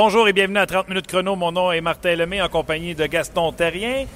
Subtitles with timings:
[0.00, 1.34] Bonjour et bienvenue à 30 minutes chrono.
[1.34, 4.06] Mon nom est Martin Lemay en compagnie de Gaston Terrien.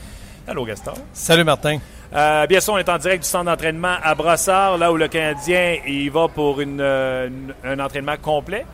[0.46, 0.92] Allô Gaston.
[1.12, 1.78] Salut Martin.
[2.14, 5.08] Euh, bien sûr, on est en direct du centre d'entraînement à Brossard, là où le
[5.08, 8.66] Canadien il va pour une, euh, une- un entraînement complet.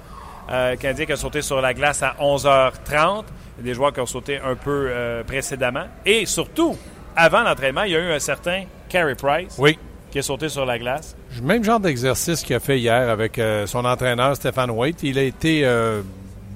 [0.51, 3.24] Euh, le Canadien qui a sauté sur la glace à 11h30.
[3.59, 5.84] Il y a des joueurs qui ont sauté un peu euh, précédemment.
[6.05, 6.77] Et surtout,
[7.15, 9.79] avant l'entraînement, il y a eu un certain Carey Price Oui.
[10.10, 11.15] qui a sauté sur la glace.
[11.43, 15.02] Même genre d'exercice qu'il a fait hier avec son entraîneur Stéphane White.
[15.02, 15.65] Il a été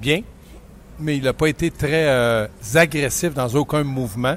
[0.01, 0.21] bien,
[0.99, 4.35] mais il n'a pas été très agressif dans aucun mouvement.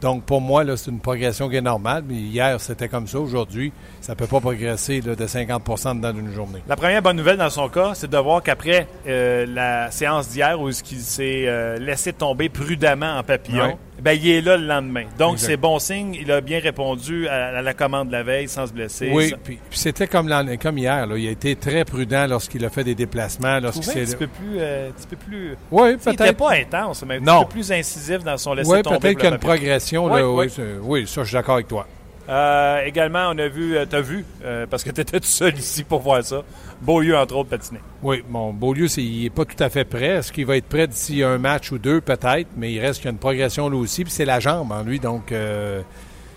[0.00, 2.04] Donc, pour moi, là, c'est une progression qui est normale.
[2.06, 3.18] Mais hier, c'était comme ça.
[3.18, 6.62] Aujourd'hui, ça ne peut pas progresser là, de 50% dedans d'une journée.
[6.68, 10.60] La première bonne nouvelle dans son cas, c'est de voir qu'après euh, la séance d'hier
[10.60, 13.76] où il s'est euh, laissé tomber prudemment en papillon, Ouais.
[14.02, 15.04] Ben, il est là le lendemain.
[15.18, 16.14] Donc, c'est bon signe.
[16.20, 19.10] Il a bien répondu à, à la commande de la veille sans se blesser.
[19.12, 20.30] Oui, puis, puis c'était comme,
[20.60, 21.06] comme hier.
[21.06, 21.16] là.
[21.16, 23.58] Il a été très prudent lorsqu'il a fait des déplacements.
[23.60, 24.58] Lorsqu'il un petit peu plus...
[24.58, 25.56] euh, un petit peu plus...
[25.70, 26.36] Oui, Il n'était peut-être.
[26.36, 28.98] pas intense, mais un petit peu plus incisif dans son laisser Oui, tomber.
[28.98, 30.04] peut-être qu'il y a une progression.
[30.06, 30.46] Oui, là, oui,
[30.82, 31.86] oui, ça, je suis d'accord avec toi.
[32.28, 33.76] Euh, également, on a vu...
[33.76, 36.42] Euh, T'as vu, euh, parce que tu étais tout seul ici pour voir ça,
[36.82, 37.80] Beaulieu, entre autres, patiner.
[38.02, 40.06] Oui, bon, Beaulieu, c'est- il n'est pas tout à fait prêt.
[40.16, 43.06] Est-ce qu'il va être prêt d'ici un match ou deux, peut-être, mais il reste qu'il
[43.06, 45.82] y a une progression là aussi, puis c'est la jambe en lui, donc euh,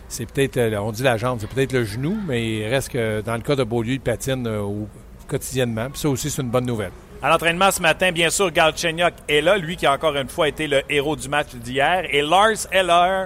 [0.08, 3.36] c'est peut-être, on dit la jambe, c'est peut-être le genou, mais il reste que dans
[3.36, 4.88] le cas de Beaulieu, il patine au-
[5.28, 6.92] quotidiennement, puis ça aussi, c'est une bonne nouvelle.
[7.22, 10.48] À l'entraînement ce matin, bien sûr, Galchenyuk est là, lui qui a encore une fois
[10.48, 12.06] été le héros du match d'hier.
[12.12, 13.26] Et Lars Eller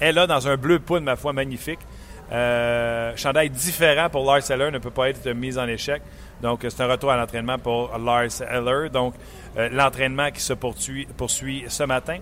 [0.00, 1.78] est là dans un bleu poudre, ma foi, magnifique.
[2.32, 6.02] Euh, chandail différent pour Lars Eller ne peut pas être mis en échec.
[6.42, 8.88] Donc, c'est un retour à l'entraînement pour Lars Eller.
[8.90, 9.14] Donc,
[9.56, 12.18] euh, l'entraînement qui se poursuit, ce matin.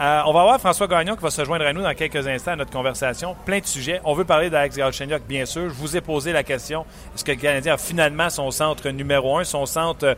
[0.00, 2.52] Euh, on va voir François Gagnon qui va se joindre à nous dans quelques instants
[2.52, 3.36] à notre conversation.
[3.44, 4.00] Plein de sujets.
[4.04, 5.68] On veut parler d'Alex Galchenyuk, bien sûr.
[5.68, 9.36] Je vous ai posé la question est-ce que le Canadien a finalement son centre numéro
[9.36, 10.14] un, son centre euh,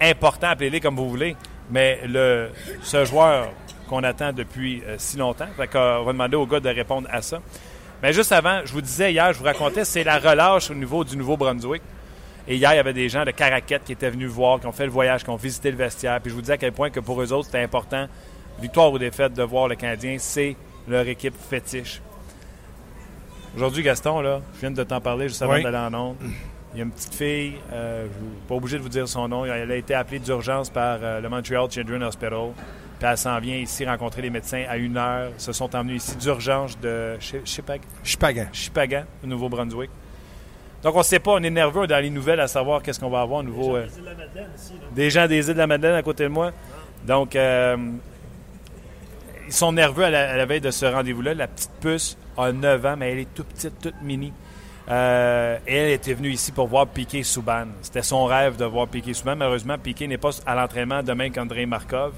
[0.00, 1.36] important, appelez-les comme vous voulez,
[1.70, 2.50] mais le,
[2.82, 3.48] ce joueur
[3.88, 5.46] qu'on attend depuis si longtemps.
[5.56, 7.40] Fait qu'on va demander aux gars de répondre à ça.
[8.04, 11.04] Mais juste avant, je vous disais hier, je vous racontais, c'est la relâche au niveau
[11.04, 11.80] du Nouveau-Brunswick.
[12.46, 14.72] Et hier, il y avait des gens de Caraquette qui étaient venus voir, qui ont
[14.72, 16.20] fait le voyage, qui ont visité le vestiaire.
[16.20, 18.06] Puis je vous disais à quel point que pour eux autres, c'était important,
[18.60, 20.16] victoire ou défaite, de voir le Canadien.
[20.18, 20.54] C'est
[20.86, 22.02] leur équipe fétiche.
[23.56, 25.62] Aujourd'hui, Gaston, là, je viens de t'en parler juste avant Oui.
[25.62, 26.14] d'aller en.
[26.74, 29.28] Il y a une petite fille, euh, je suis pas obligé de vous dire son
[29.28, 29.46] nom.
[29.46, 32.50] Elle a été appelée d'urgence par euh, le Montreal Children's Hospital.
[33.04, 35.28] Puis elle s'en vient ici rencontrer les médecins à une heure.
[35.36, 38.48] Ils se sont emmenés ici d'urgence de Chi- Chipag- Je suis pas gain.
[38.50, 39.90] Chipagan, au Nouveau-Brunswick.
[40.82, 43.10] Donc on ne sait pas, on est nerveux dans les nouvelles à savoir qu'est-ce qu'on
[43.10, 43.76] va avoir au nouveau.
[43.76, 43.86] euh,
[44.94, 46.52] des gens des îles de la Madeleine à côté de moi.
[47.06, 47.76] Donc, euh,
[49.46, 51.34] ils sont nerveux à la, à la veille de ce rendez-vous-là.
[51.34, 54.32] La petite puce a 9 ans, mais elle est toute petite, toute mini.
[54.88, 57.66] Euh, et elle était venue ici pour voir Piqué Souban.
[57.82, 59.36] C'était son rêve de voir Piqué Souban.
[59.36, 62.14] Malheureusement, Piqué n'est pas à l'entraînement demain qu'André Markov.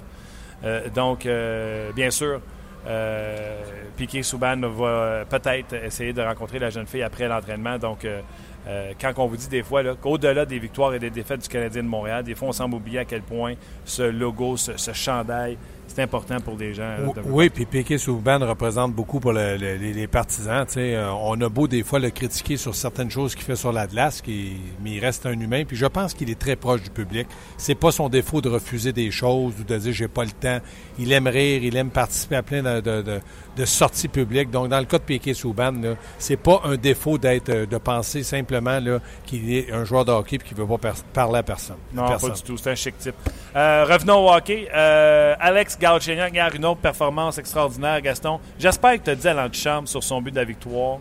[0.67, 2.41] Euh, donc, euh, bien sûr,
[2.87, 3.63] euh,
[3.97, 7.79] Piqué Souban va peut-être essayer de rencontrer la jeune fille après l'entraînement.
[7.79, 11.43] Donc, euh, quand on vous dit des fois là, qu'au-delà des victoires et des défaites
[11.43, 14.93] du Canadien de Montréal, des fois on semble oublier à quel point ce logo, ce
[14.93, 15.57] chandail,
[15.97, 16.83] c'est important pour des gens.
[16.83, 20.67] là, de- Oui, puis Piquet Souban représente beaucoup pour le- le- les, les partisans.
[20.77, 23.87] Euh, on a beau des fois le critiquer sur certaines choses qu'il fait sur la
[23.87, 25.65] glace, mais il reste un humain.
[25.67, 27.27] Puis je pense qu'il est très proche du public.
[27.57, 30.59] C'est pas son défaut de refuser des choses ou de dire j'ai pas le temps.
[30.99, 33.21] Il aime rire, il aime participer à plein de, de- de-
[33.57, 34.51] de sorties publiques.
[34.51, 35.73] Donc dans le cas de Piquet Souban,
[36.19, 38.79] c'est pas un défaut d'être euh, de penser simplement
[39.25, 41.77] qu'il est un joueur de hockey et qu'il veut pas parler à personne.
[41.95, 42.31] Non, Personne.
[42.33, 42.57] pas du tout.
[42.59, 43.15] C'est un chic type.
[43.55, 44.69] Euh, revenons au hockey.
[44.75, 48.41] Euh, Alex Galchenyuk, une autre performance extraordinaire, Gaston.
[48.59, 50.99] J'espère que tu as dit à l'antichambre sur son but de la victoire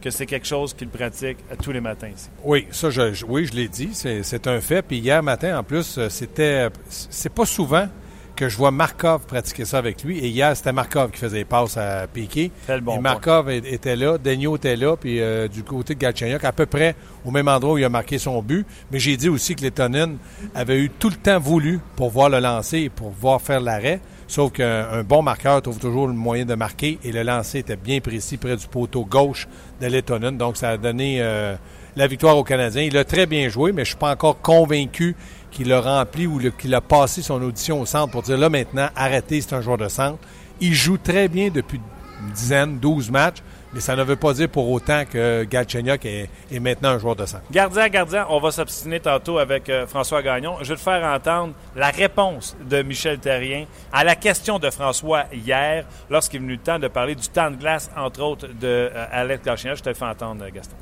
[0.00, 2.28] que c'est quelque chose qu'il pratique tous les matins ici.
[2.44, 4.82] Oui, ça, je, oui, je l'ai dit, c'est c'est un fait.
[4.82, 7.88] Puis hier matin, en plus, euh, c'était, c'est pas souvent
[8.34, 10.18] que je vois Markov pratiquer ça avec lui.
[10.18, 12.50] Et hier, c'était Markov qui faisait les passes à Piqué.
[12.82, 13.00] Bon et.
[13.00, 16.94] Markov était là, Degno était là, puis euh, du côté de Galchenyuk, à peu près
[17.24, 18.66] au même endroit où il a marqué son but.
[18.90, 20.18] Mais j'ai dit aussi que Letonen
[20.54, 24.00] avait eu tout le temps voulu pour voir le lancer et pour voir faire l'arrêt.
[24.26, 27.76] Sauf qu'un un bon marqueur trouve toujours le moyen de marquer et le lancer était
[27.76, 29.46] bien précis près du poteau gauche
[29.80, 30.36] de Letonen.
[30.36, 31.56] Donc ça a donné euh,
[31.96, 32.82] la victoire aux Canadiens.
[32.82, 35.14] Il a très bien joué, mais je ne suis pas encore convaincu
[35.54, 38.88] qu'il a rempli ou qu'il a passé son audition au centre pour dire là maintenant,
[38.94, 40.18] arrêtez, c'est un joueur de centre.
[40.60, 41.80] Il joue très bien depuis
[42.20, 43.38] une dizaine, 12 matchs,
[43.72, 47.16] Mais ça ne veut pas dire pour autant que Galchenyuk est, est maintenant un joueur
[47.16, 47.42] de centre.
[47.50, 50.56] Gardien, gardien, on va s'obstiner tantôt avec euh, François Gagnon.
[50.62, 55.24] Je vais te faire entendre la réponse de Michel Terrien à la question de François
[55.32, 58.90] hier, lorsqu'il est venu le temps de parler du temps de glace, entre autres, de
[58.94, 59.78] euh, Alex Galchenyuk.
[59.78, 60.76] Je te le fais entendre, Gaston.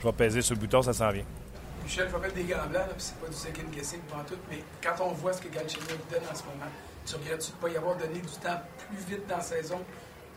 [0.00, 1.24] Je vais peser sur le bouton, ça s'en vient.
[1.82, 4.36] Michel, il faut mettre des gants blancs, puis c'est pas du second guessing pendant tout,
[4.50, 6.70] mais quand on voit ce que Galchenyuk donne en ce moment,
[7.06, 9.80] tu regrettes-tu de ne pas y avoir donné du temps plus vite dans la saison,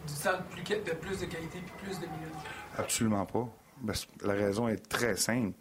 [0.07, 2.33] du temps de plus, de plus de qualité puis plus de minutes?
[2.77, 3.47] Absolument pas.
[3.85, 5.53] Parce que la raison est très simple.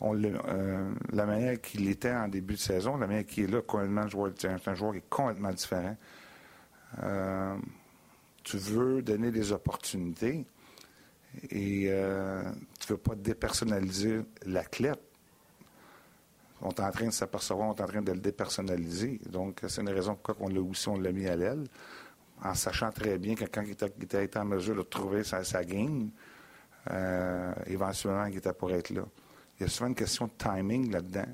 [0.00, 3.60] On euh, la manière qu'il était en début de saison, la manière qu'il est là,
[3.62, 5.96] complètement joueur, c'est un- c'est un joueur qui est complètement différent.
[7.02, 7.56] Euh,
[8.42, 10.44] tu veux donner des opportunités
[11.50, 12.42] et euh,
[12.80, 15.00] tu veux pas dépersonnaliser l'athlète.
[16.62, 19.20] On est en train de s'apercevoir, on est en train de le dépersonnaliser.
[19.28, 21.64] Donc, c'est une raison pourquoi on l'a aussi, on l'a mis à l'aile,
[22.42, 25.64] en sachant très bien que quand il était, était en mesure de trouver sa, sa
[25.64, 26.10] game,
[26.90, 29.02] euh, éventuellement, il était pour être là.
[29.58, 31.26] Il y a souvent une question de timing là-dedans.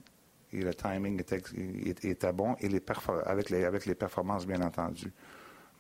[0.52, 1.40] Et le timing était,
[2.02, 2.82] était- bon, et les
[3.24, 5.12] avec, les, avec les performances, bien entendu.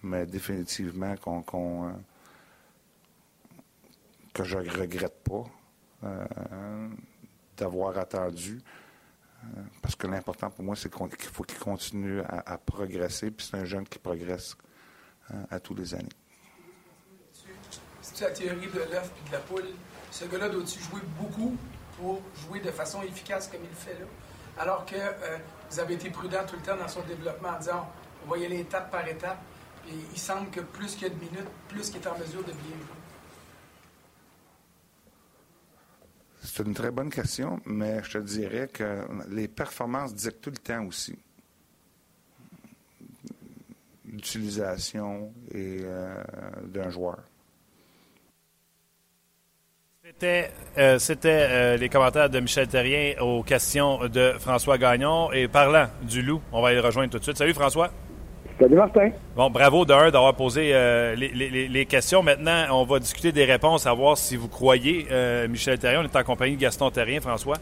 [0.02, 1.92] Mais définitivement, qu'on, qu'on, euh,
[4.42, 5.44] que je regrette pas
[6.04, 6.88] euh,
[7.56, 8.60] d'avoir attendu.
[9.44, 13.30] euh, parce que l'important pour moi, c'est qu'il faut qu'il continue à, progresser.
[13.30, 14.56] Puis c'est un jeune qui progresse
[15.30, 16.08] euh, à tous les années.
[18.00, 19.64] C'est la théorie de l'œuf et de la poule.
[20.10, 21.56] Ce gars-là doit-tu jouer beaucoup
[21.96, 24.06] pour jouer de façon efficace comme il fait là?
[24.58, 24.96] Alors que
[25.70, 27.88] vous avez été prudent tout le temps dans son développement en disant
[28.26, 29.38] on va y aller étape par étape.
[29.88, 32.40] Et il semble que plus qu'il y a de minutes, plus qu'il est en mesure
[32.40, 32.99] de bien jouer.
[36.52, 40.56] C'est une très bonne question, mais je te dirais que les performances dictent tout le
[40.56, 41.16] temps aussi.
[44.04, 46.22] L'utilisation euh,
[46.64, 47.18] d'un joueur.
[50.02, 55.30] C'était, euh, euh, les commentaires de Michel Terrien aux questions de François Gagnon.
[55.32, 57.38] Et parlant du loup, on va le rejoindre tout de suite.
[57.38, 57.92] Salut François.
[58.60, 59.10] Salut Martin.
[59.34, 62.22] Bon, bravo d'un d'avoir posé euh, les, questions.
[62.22, 66.02] Maintenant, on va discuter des réponses, à voir si vous croyez euh, Michel Terrien.
[66.02, 67.56] On est en compagnie de Gaston Terrien, François.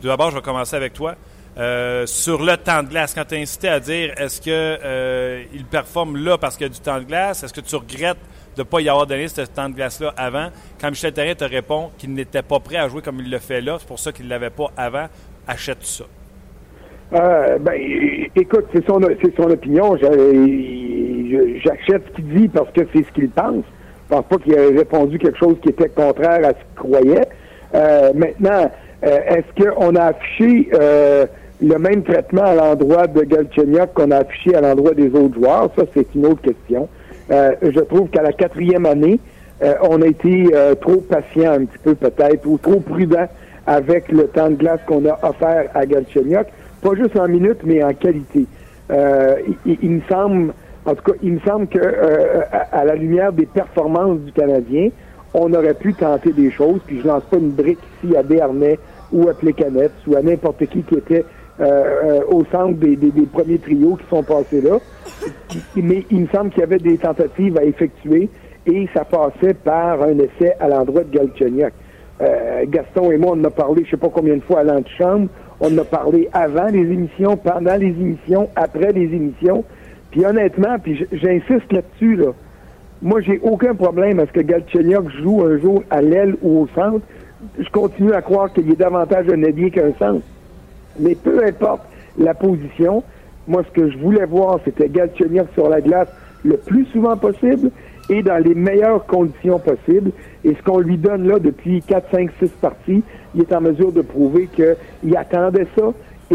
[0.00, 1.16] Tout d'abord, je vais commencer avec toi.
[1.56, 5.44] Euh, sur le temps de glace, quand tu as incité à dire est-ce que euh,
[5.52, 8.18] il performe là parce qu'il y a du temps de glace, est-ce que tu regrettes
[8.56, 10.50] de ne pas y avoir donné ce temps de glace-là avant?
[10.80, 13.60] Quand Michel Terrien te répond qu'il n'était pas prêt à jouer comme il le fait
[13.60, 15.06] là, c'est pour ça qu'il ne l'avait pas avant,
[15.46, 16.04] achète ça.
[17.14, 17.74] Euh, ben,
[18.34, 19.96] écoute, c'est son, c'est son opinion.
[19.96, 23.64] J'accepte ce qu'il dit parce que c'est ce qu'il pense.
[24.04, 27.28] Je pense pas qu'il ait répondu quelque chose qui était contraire à ce qu'il croyait.
[27.74, 28.70] Euh, maintenant,
[29.04, 31.26] euh, est-ce qu'on a affiché euh,
[31.62, 35.70] le même traitement à l'endroit de Galchenyuk qu'on a affiché à l'endroit des autres joueurs?
[35.76, 36.88] Ça, c'est une autre question.
[37.30, 39.18] Euh, je trouve qu'à la quatrième année,
[39.82, 40.50] on a été
[40.82, 43.26] trop patient un petit peu peut-être ou trop prudent
[43.66, 46.48] avec le temps de glace qu'on a offert à Galchenyuk,
[46.84, 48.46] pas juste en minutes, mais en qualité.
[48.90, 50.52] Euh, il, me semble,
[50.84, 54.90] en tout cas, il me semble que euh, à, la lumière des performances du Canadien,
[55.32, 56.80] on aurait pu tenter des choses.
[56.86, 58.78] Puis je lance pas une brique ici à Béarnais
[59.12, 61.24] ou à Plécanette ou à n'importe qui qui était
[61.60, 62.96] euh, au centre des,
[63.32, 64.78] premiers trios qui sont passés là.
[65.76, 68.28] Mais il me semble qu'il y avait des tentatives à effectuer
[68.66, 71.72] et ça passait par un essai à l'endroit de Galchenyuk.
[72.68, 75.28] Gaston et moi, on en a parlé je sais pas combien de fois à l'antichambre.
[75.60, 79.64] On a parlé avant les émissions, pendant les émissions, après les émissions.
[80.10, 82.32] Puis honnêtement, puis j'insiste là-dessus, là.
[83.02, 86.68] Moi, j'ai aucun problème à ce que Galchenyuk joue un jour à l'aile ou au
[86.74, 87.04] centre.
[87.58, 90.24] Je continue à croire qu'il est davantage un ailier qu'un centre.
[90.98, 91.82] Mais peu importe
[92.16, 93.02] la position,
[93.46, 96.08] moi, ce que je voulais voir, c'était Galchenyuk sur la glace
[96.44, 97.70] le plus souvent possible
[98.10, 100.10] et dans les meilleures conditions possibles.
[100.44, 103.02] Et ce qu'on lui donne là depuis 4, 5, 6 parties,
[103.34, 105.84] il est en mesure de prouver qu'il attendait ça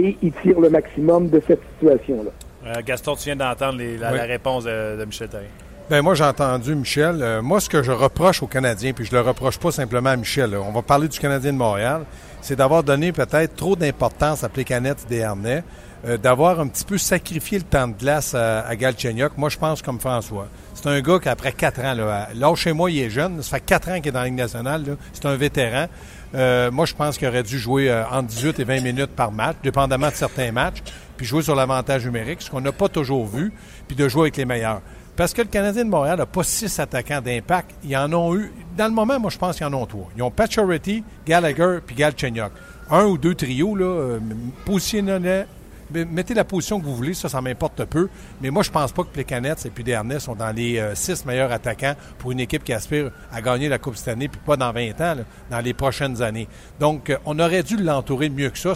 [0.01, 2.31] et il tire le maximum de cette situation-là.
[2.67, 4.17] Euh, Gaston, tu viens d'entendre les- la, Oui.
[4.17, 5.47] la réponse de, de Michel Terrien.
[5.89, 7.17] Ben moi, j'ai entendu Michel.
[7.21, 10.15] Euh, moi, ce que je reproche aux Canadiens, puis je le reproche pas simplement à
[10.17, 12.01] Michel, là, on va parler du Canadien de Montréal,
[12.41, 15.63] c'est d'avoir donné peut-être trop d'importance à Plécanette des Harnais,
[16.05, 19.37] euh, d'avoir un petit peu sacrifié le temps de glace à, à Galchenyuk.
[19.37, 20.47] Moi, je pense comme François.
[20.73, 23.41] C'est un gars qu'après quatre ans, là, là chez moi, il est jeune.
[23.43, 24.97] Ça fait quatre ans qu'il est dans la Ligue nationale.
[25.11, 25.87] C'est un vétéran.
[26.35, 29.31] Euh, moi, je pense qu'il aurait dû jouer euh, entre 18 et 20 minutes par
[29.31, 30.77] match, dépendamment de certains matchs,
[31.17, 33.51] puis jouer sur l'avantage numérique, ce qu'on n'a pas toujours vu,
[33.87, 34.81] puis de jouer avec les meilleurs.
[35.15, 37.71] Parce que le Canadien de Montréal n'a pas six attaquants d'impact.
[37.83, 38.53] Ils en ont eu.
[38.77, 40.09] Dans le moment, moi, je pense qu'ils en ont trois.
[40.15, 42.51] Ils ont Pacioretty, Gallagher puis Galchenyuk.
[42.89, 44.19] Un ou deux trios, là, euh,
[44.65, 45.43] positionnez
[45.91, 48.09] mettez la position que vous voulez, ça, ça m'importe peu.
[48.41, 49.83] Mais moi, je pense pas que Plekanec et puis
[50.19, 53.79] sont dans les euh, six meilleurs attaquants pour une équipe qui aspire à gagner la
[53.79, 55.15] Coupe cette année, puis pas dans 20 ans,
[55.49, 56.47] dans les prochaines années.
[56.79, 58.73] Donc, euh, on aurait dû l'entourer mieux que ça.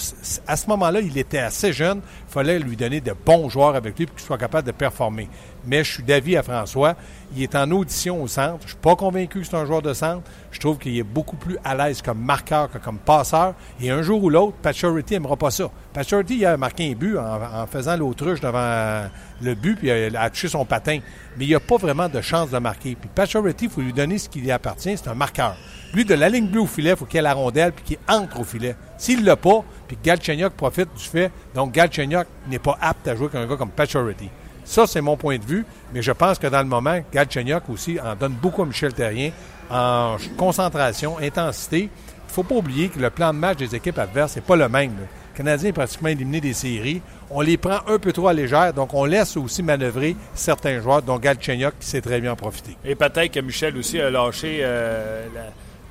[0.47, 2.01] À ce moment-là, il était assez jeune.
[2.29, 5.29] Il fallait lui donner de bons joueurs avec lui pour qu'il soit capable de performer
[5.65, 6.95] mais je suis d'avis à François.
[7.35, 8.59] Il est en audition au centre.
[8.59, 10.21] Je ne suis pas convaincu que c'est un joueur de centre.
[10.51, 13.55] Je trouve qu'il est beaucoup plus à l'aise comme marqueur que comme passeur.
[13.81, 15.69] Et un jour ou l'autre, Paturity n'aimera pas ça.
[15.93, 19.09] Paturity a marqué un but en, faisant l'autruche devant
[19.41, 20.99] le but, puis il a, touché son patin.
[21.37, 22.95] Mais il n'a pas vraiment de chance de marquer.
[22.99, 25.55] Puis Paturity, il faut lui donner ce qui lui appartient, c'est un marqueur.
[25.93, 27.97] Lui, de la ligne bleue au filet, il faut qu'il ait la rondelle puis qu'il
[28.07, 28.75] entre au filet.
[28.97, 33.15] S'il ne l'a pas, puis Galchenyuk profite du fait, donc Galchenyuk n'est pas apte à
[33.15, 34.29] jouer avec un gars comme Paturity.
[34.65, 37.99] Ça, c'est mon point de vue, mais je pense que dans le moment, Galchenyuk aussi
[37.99, 39.31] en donne beaucoup à Michel Terrien
[39.69, 41.79] en concentration, intensité.
[41.79, 44.55] Il ne faut pas oublier que le plan de match des équipes adverses n'est pas
[44.55, 44.93] le même.
[44.99, 47.01] Le Canadien est pratiquement éliminé des séries.
[47.29, 51.01] On les prend un peu trop à légère, donc on laisse aussi manœuvrer certains joueurs,
[51.01, 52.77] dont Galchenyuk qui sait très bien en profiter.
[52.85, 55.27] Et peut-être que Michel aussi a lâché euh,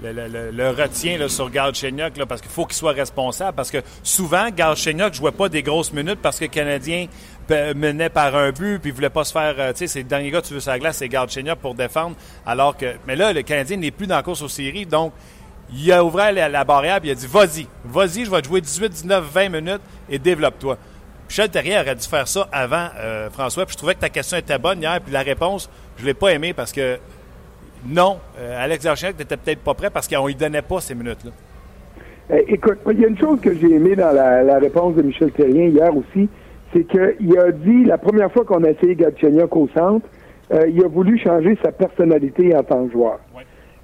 [0.02, 3.54] le, retien là, sur Galchenyuk parce qu'il faut qu'il soit responsable.
[3.54, 7.06] Parce que souvent, Galchenyuk ne jouait pas des grosses minutes parce que le Canadien
[7.50, 9.54] menait par un but, puis voulait pas se faire.
[9.58, 11.74] Euh, tu sais, c'est le dernier gars tu veux sur la glace, c'est Galchenyuk pour
[11.74, 12.16] défendre.
[12.46, 12.86] Alors que.
[13.06, 15.12] Mais là, le Canadien n'est plus dans la course aux séries, donc
[15.74, 18.60] il a ouvert la, barrière, puis il a dit Vas-y, vas-y, je vais te jouer
[18.60, 20.76] 18, 19, 20 minutes et développe-toi.
[21.28, 24.36] Michel Terrier aurait dû faire ça avant, euh, François, puis je trouvais que ta question
[24.36, 26.98] était bonne hier, puis la réponse, je l'ai pas aimée parce que
[27.86, 30.94] non, euh, Alex Galchenyuk n'était peut-être pas prêt parce qu'on ne lui donnait pas ces
[30.94, 31.30] minutes-là.
[32.48, 35.68] écoute, il y a une chose que j'ai aimée dans la, réponse de Michel Terrien
[35.68, 36.28] hier aussi,
[36.72, 40.06] c'est qu'il a dit, la première fois qu'on a essayé Galchenyuk au centre,
[40.52, 43.18] euh, il a voulu changer sa personnalité en tant que joueur.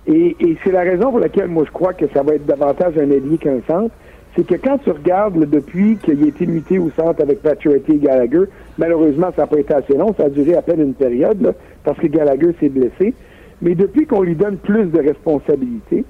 [0.06, 3.10] Et, c'est la raison pour laquelle moi je crois que ça va être davantage un
[3.10, 3.94] allié qu'un centre.
[4.34, 7.96] C'est que quand tu regardes depuis qu'il a été muté au centre avec Patrick et
[7.96, 8.44] Gallagher,
[8.78, 11.54] malheureusement ça n'a pas été assez long, ça a duré à peine une période
[11.84, 13.14] parce que Gallagher s'est blessé.
[13.60, 16.04] Mais depuis qu'on lui donne plus de responsabilités,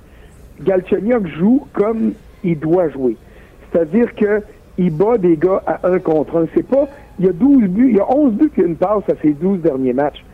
[0.62, 2.12] Galchenyuk joue comme
[2.44, 3.16] il doit jouer.
[3.72, 4.42] C'est-à-dire que
[4.78, 6.46] il bat des gars à un contre un.
[6.54, 9.02] C'est pas, il y a 12 buts, il y a 11 buts et une passe
[9.10, 10.24] à ses 12 derniers matchs.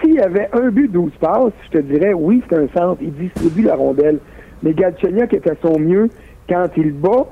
[0.00, 3.12] S'il y avait un but, 12 passes, je te dirais, oui, c'est un centre, il
[3.12, 4.18] distribue la rondelle.
[4.62, 6.08] Mais Galchenyuk est à son mieux
[6.48, 7.26] quand il bat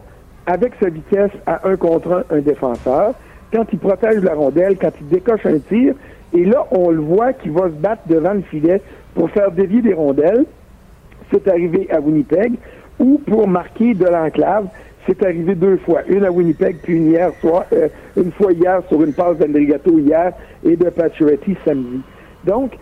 [0.47, 3.15] avec sa vitesse à un contre un, un défenseur,
[3.53, 5.95] quand il protège la rondelle, quand il décoche un tir,
[6.35, 8.83] et là, on le voit qu'il va se battre devant le filet
[9.15, 10.45] pour faire dévier des rondelles.
[11.31, 12.55] C'est arrivé à Winnipeg,
[12.99, 14.67] ou pour marquer de l'enclave.
[15.09, 18.83] C'est arrivé deux fois, une à Winnipeg, puis une hier soir, euh, une fois hier
[18.91, 22.03] sur une passe d'Andrigato hier et de Pacioretty samedi.
[22.45, 22.73] Donc,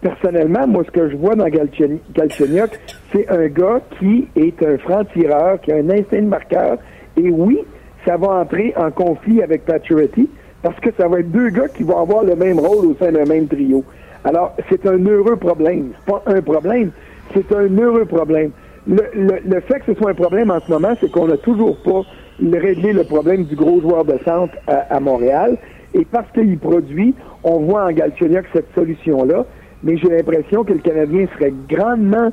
[0.00, 2.70] personnellement, moi, ce que je vois dans Galchenyuk,
[3.12, 6.78] c'est un gars qui est un franc-tireur, qui a un instinct de marqueur,
[7.18, 7.58] et oui,
[8.06, 10.30] ça va entrer en conflit avec Pacioretty,
[10.62, 13.12] parce que ça va être deux gars qui vont avoir le même rôle au sein
[13.12, 13.84] d'un même trio.
[14.24, 15.90] Alors, c'est un heureux problème.
[15.98, 16.92] C'est pas un problème,
[17.34, 18.52] c'est un heureux problème.
[18.88, 22.02] Le, fait que ce soit un problème en ce moment, c'est qu'on n'a toujours pas
[22.40, 25.58] réglé le problème du gros joueur de centre à, Montréal.
[25.94, 27.14] Et parce qu'il produit,
[27.44, 29.44] on voit en Galchenyuk cette solution-là.
[29.82, 32.30] Mais j'ai l'impression que le Canadien serait grandement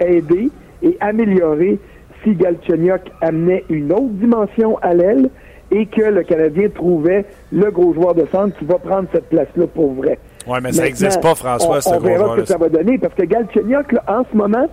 [0.00, 0.50] aidé
[0.82, 1.78] et amélioré
[2.24, 5.28] si Galchenyuk amenait une autre dimension à l'aile
[5.70, 9.66] et que le Canadien trouvait le gros joueur de centre qui va prendre cette place-là
[9.66, 10.18] pour vrai.
[10.46, 13.14] Oui, mais ça n'existe pas, François, on, on verra ce que ça va donner, parce
[13.14, 14.66] que Galchenyuk, en ce moment,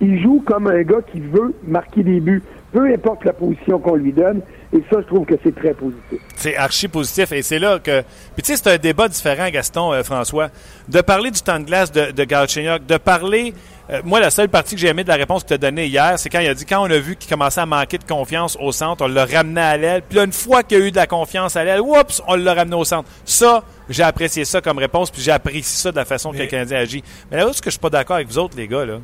[0.00, 2.42] il joue comme un gars qui veut marquer des buts,
[2.72, 4.40] peu importe la position qu'on lui donne.
[4.72, 6.20] Et ça, je trouve que c'est très positif.
[6.36, 7.32] C'est archi positif.
[7.32, 8.02] Et c'est là que.
[8.34, 10.48] Puis, tu sais, c'est un débat différent, Gaston, euh, François.
[10.88, 13.52] De parler du temps de glace de, de Galchenyuk, de parler.
[13.90, 15.86] Euh, moi, la seule partie que j'ai aimée de la réponse que tu as donnée
[15.86, 18.04] hier, c'est quand il a dit quand on a vu qu'il commençait à manquer de
[18.04, 20.02] confiance au centre, on l'a ramené à l'aile.
[20.08, 22.36] Puis là, une fois qu'il y a eu de la confiance à l'aile, oups, on
[22.36, 23.08] l'a ramené au centre.
[23.24, 26.46] Ça, j'ai apprécié ça comme réponse, puis j'ai apprécié ça de la façon que le
[26.46, 27.02] Canadien agit.
[27.28, 28.98] Mais là, où est-ce que je suis pas d'accord avec vous autres, les gars, là?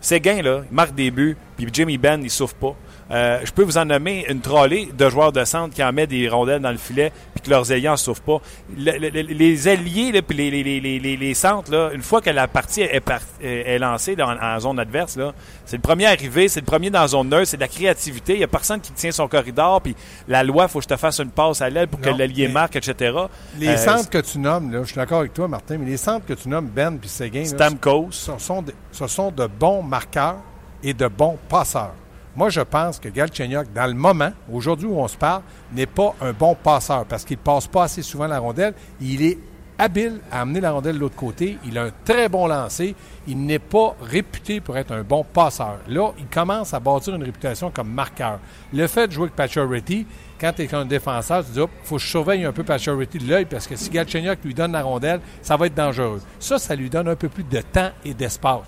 [0.00, 2.76] Ces gains, là, ils marquent des buts, puis Jimmy Ben, il souffre pas.
[3.10, 6.06] Euh, je peux vous en nommer une trollée de joueurs de centre qui en met
[6.06, 8.40] des rondelles dans le filet puis que leurs ayants ne souffrent pas.
[8.76, 13.02] les alliés puis les, centres, là, une fois que la partie est,
[13.40, 15.18] est lancée dans, en zone adverse,
[15.64, 18.34] c'est le premier arrivé, c'est le premier dans la zone neutre, c'est de la créativité.
[18.34, 19.96] Il n'y a personne qui tient son corridor puis
[20.26, 22.48] la loi, il faut que je te fasse une passe à l'aile pour que l'allié
[22.48, 23.16] marque, etc.
[23.58, 25.96] Les euh, centres que tu nommes, là, je suis d'accord avec toi, Martin, mais les
[25.96, 30.38] centres que tu nommes, Ben puis Seguin, Stamkos, ce sont, ce sont de bons marqueurs
[30.82, 31.94] et de bons passeurs.
[32.38, 35.42] Moi, je pense que Galchenyuk, dans le moment, aujourd'hui où on se parle,
[35.72, 38.74] n'est pas un bon passeur parce qu'il ne passe pas assez souvent la rondelle.
[39.00, 39.36] Il est
[39.76, 41.58] habile à amener la rondelle de l'autre côté.
[41.64, 42.94] Il a un très bon lancer.
[43.26, 45.78] Il n'est pas réputé pour être un bon passeur.
[45.88, 48.38] Là, il commence à bâtir une réputation comme marqueur.
[48.72, 50.06] Le fait de jouer avec Pacioretty,
[50.40, 53.18] quand tu es un défenseur, tu dis, il faut que je surveille un peu Pacioretty
[53.18, 56.20] de l'œil parce que si Galchenyuk lui donne la rondelle, ça va être dangereux.
[56.38, 58.60] Ça, ça lui donne un peu plus de temps et d'espace.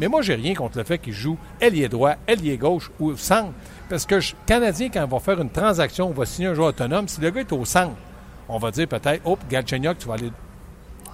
[0.00, 3.52] Mais moi, j'ai rien contre le fait qu'il joue ailier droit, ailier gauche ou centre.
[3.88, 6.68] Parce que le Canadien, quand on va faire une transaction, on va signer un joueur
[6.68, 7.96] autonome, si le gars est au centre,
[8.48, 10.30] on va dire peut-être, hop, Galchenyuk, tu vas aller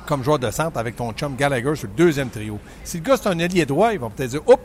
[0.06, 2.58] comme joueur de centre avec ton chum Gallagher sur le deuxième trio.
[2.84, 4.60] Si le gars, c'est un ailier droit, il va peut-être dire, hop,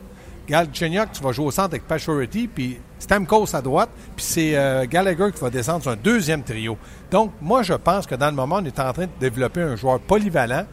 [0.50, 4.86] Galchenyuk, tu vas jouer au centre avec Pachority, puis Stamkos à droite, puis c'est euh,
[4.88, 6.76] Gallagher qui va descendre sur un deuxième trio.
[7.12, 9.76] Donc, moi, je pense que dans le moment, on est en train de développer un
[9.76, 10.66] joueur polyvalent,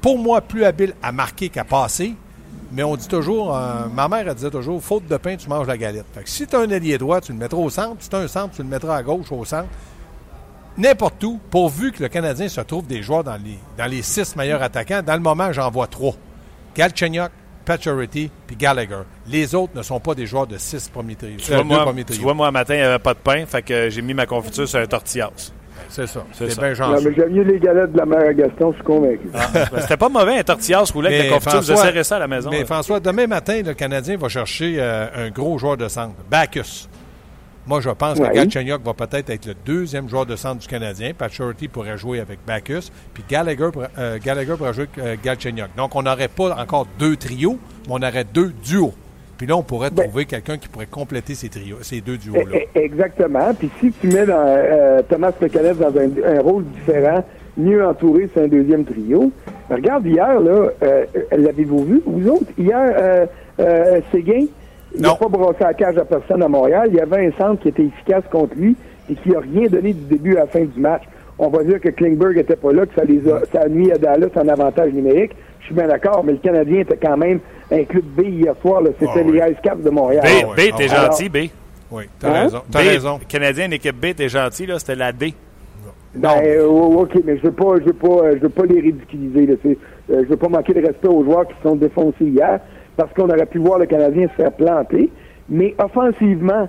[0.00, 2.16] pour moi, plus habile à marquer qu'à passer,
[2.72, 5.68] mais on dit toujours, euh, ma mère elle disait toujours, faute de pain, tu manges
[5.68, 6.06] la galette.
[6.12, 7.96] Fait que si tu as un ailier droit, tu le mettras au centre.
[8.00, 9.68] Si tu as un centre, tu le mettras à gauche, au centre.
[10.78, 14.34] N'importe où, pourvu que le Canadien se trouve des joueurs dans les, dans les six
[14.36, 15.02] meilleurs attaquants.
[15.02, 16.14] Dans le moment, j'en vois trois.
[16.74, 17.30] Galchenyuk,
[17.64, 19.02] Paturity puis Gallagher.
[19.26, 21.36] Les autres ne sont pas des joueurs de six premiers trios.
[21.38, 23.62] Tu, vois, moi, tu vois, moi, un matin, il n'y avait pas de pain, fait
[23.62, 25.52] que j'ai mis ma confiture sur un tortillas.
[25.88, 26.24] C'est ça.
[26.32, 28.84] C'est bien Non, mais j'aime mieux les galettes de la mère à Gaston, je suis
[28.84, 29.28] convaincu.
[29.34, 31.60] Ah, ben, C'était pas mauvais, un tortillas roulé avec la confiture.
[31.60, 32.50] Vous serré ça à la maison.
[32.50, 32.64] Mais là.
[32.64, 36.88] François, demain matin, le Canadien va chercher euh, un gros joueur de centre, Bacchus.
[37.66, 41.12] Moi, je pense que Galchenyuk va peut-être être le deuxième joueur de centre du Canadien.
[41.16, 42.90] Paturity pourrait jouer avec Bacchus.
[43.14, 45.68] Puis Gallagher, pourrait- euh, Gallagher pourrait jouer avec euh, Galchenyuk.
[45.76, 48.92] Donc, on n'aurait pas encore deux trios, mais on aurait deux duos.
[49.38, 52.42] Puis là, on pourrait Ben- trouver quelqu'un qui pourrait compléter ces, trios, ces deux duos-là.
[52.52, 53.54] Eh, eh, Exactement.
[53.54, 57.24] Puis si tu mets dans, euh, Thomas Plekanec dans un, un rôle différent,
[57.56, 59.30] mieux entouré sur un deuxième trio,
[59.70, 61.04] regarde hier, là, euh,
[61.36, 62.50] l'avez-vous vu, vous autres?
[62.58, 63.26] Hier,
[63.60, 64.46] euh, Séguin,
[64.94, 65.16] il n'a Non.
[65.16, 66.88] pas brossé la cage à personne à Montréal.
[66.90, 68.76] Il y avait un centre qui était efficace contre lui
[69.10, 71.02] et qui n'a rien donné du début à la fin du match.
[71.38, 73.90] On va dire que Klingberg était pas là, que ça les a, ça a nuit
[73.90, 75.32] à Dallas en avantage numérique.
[75.60, 78.82] Je suis bien d'accord, mais le Canadien était quand même un club B hier soir.
[78.98, 79.32] C'était Ah oui.
[79.40, 80.22] les Ice Caps de Montréal.
[80.24, 80.88] B, Ah B, ah t'es ouais.
[80.88, 81.36] gentil, B.
[81.90, 82.42] Oui, t'as Hein?
[82.44, 82.58] raison.
[82.70, 83.20] T'as raison.
[83.28, 84.78] Canadien, équipe B, t'es gentil, là.
[84.78, 85.34] C'était la D.
[86.14, 88.80] Ben, euh, ok, mais je veux pas, je veux pas, euh, je veux pas les
[88.80, 89.46] ridiculiser.
[89.46, 89.74] Là, euh,
[90.24, 92.60] je veux pas manquer de respect aux joueurs qui se sont défoncés hier,
[92.96, 95.10] parce qu'on aurait pu voir le Canadien se faire planter.
[95.48, 96.68] Mais offensivement,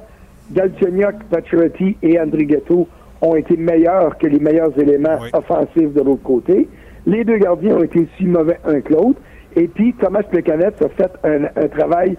[0.52, 2.88] Galchenyuk, Pacioretty et Andrighetto
[3.22, 5.30] ont été meilleurs que les meilleurs éléments Oui.
[5.34, 6.68] offensifs de l'autre côté.
[7.06, 9.20] Les deux gardiens ont été aussi mauvais un que l'autre.
[9.56, 12.18] Et puis, Thomas Plekanec a fait un, un travail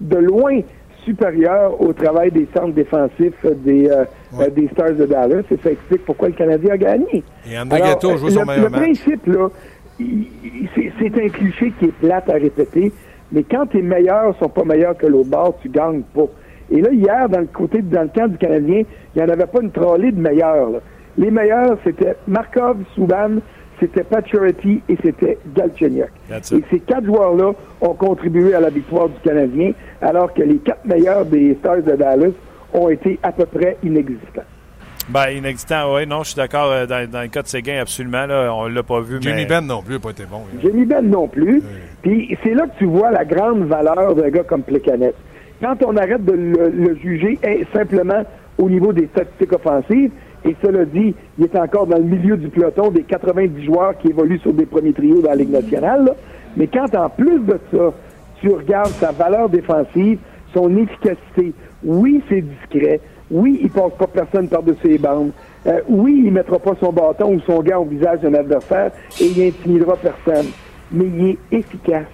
[0.00, 0.60] de loin
[1.04, 4.04] supérieur au travail des centres défensifs des, euh,
[4.40, 5.42] euh, des Stars de Dallas.
[5.50, 7.22] Et ça explique pourquoi le Canadien a gagné.
[7.48, 8.80] Et Andrighetto Alors, joue son le, meilleur le match.
[8.80, 9.48] principe, là,
[9.98, 12.92] c'est un cliché qui est plate à répéter,
[13.32, 16.26] mais quand tes meilleurs sont pas meilleurs que l'autre bord, tu gagnes pas.
[16.70, 18.82] Et là, hier, dans le côté, dans le camp du Canadien,
[19.14, 20.70] il n'y en avait pas une trollée de meilleurs.
[20.70, 20.78] là.
[21.18, 23.36] Les meilleurs, c'était Markov, Souban,
[23.80, 26.08] c'était Pacioretty et c'était Galchenyuk.
[26.28, 30.56] That's Et ces quatre joueurs-là ont contribué à la victoire du Canadien, alors que les
[30.58, 32.32] quatre meilleurs des Stars de Dallas
[32.72, 34.42] ont été à peu près inexistants.
[35.08, 36.06] Ben, inexistant, oui.
[36.06, 36.70] Non, je suis d'accord.
[36.72, 38.24] euh, Dans, dans le cas de Séguin, absolument.
[38.26, 39.46] Là, on l'a pas vu, Jimmy mais...
[39.46, 40.40] Ben non plus n'a pas été bon.
[40.52, 40.62] hier.
[40.62, 41.62] Jimmy Ben non plus.
[42.04, 45.14] Puis c'est là que tu vois la grande valeur d'un gars comme Plekanec.
[45.62, 47.38] Quand on arrête de le, juger
[47.72, 48.22] simplement
[48.58, 50.10] au niveau des statistiques offensives,
[50.44, 54.08] et cela dit, il est encore dans le milieu du peloton des 90 joueurs qui
[54.08, 56.12] évoluent sur des premiers trios dans la Ligue nationale, là.
[56.58, 57.94] mais quand en plus de ça,
[58.42, 60.18] tu regardes sa valeur défensive,
[60.52, 65.30] son efficacité, oui, c'est discret, oui, il passe pas personne par-dessus les bandes,
[65.66, 69.24] euh, oui, il mettra pas son bâton ou son gant au visage d'un adversaire et
[69.24, 70.48] il intimidera personne.
[70.92, 72.06] Mais il est efficace.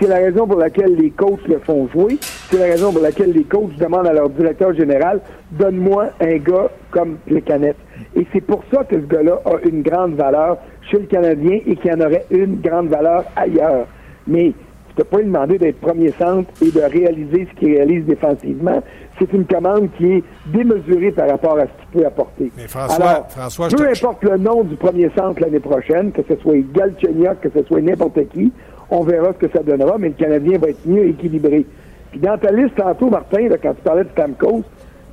[0.00, 2.18] C'est la raison pour laquelle les coachs le font jouer.
[2.50, 5.20] C'est la raison pour laquelle les coachs demandent à leur directeur général
[5.52, 7.76] donne-moi un gars comme Plekanec.
[8.14, 10.58] Et c'est pour ça que ce gars-là a une grande valeur
[10.90, 13.86] chez le Canadien et qu'il en aurait une grande valeur ailleurs.
[14.26, 14.52] Mais
[14.98, 18.82] ne pas lui demander d'être premier centre et de réaliser ce qu'il réalise défensivement.
[19.18, 22.52] C'est une commande qui est démesurée par rapport à ce qu'il peut apporter.
[22.56, 26.22] Mais François- François, je peu te- importe le nom du premier centre l'année prochaine, que
[26.28, 28.52] ce soit Galchenyuk, que ce soit n'importe qui,
[28.90, 31.66] on verra ce que ça donnera, mais le Canadien va être mieux équilibré.
[32.10, 34.62] Puis dans ta liste tantôt, Martin, là, quand tu parlais de Stamkos,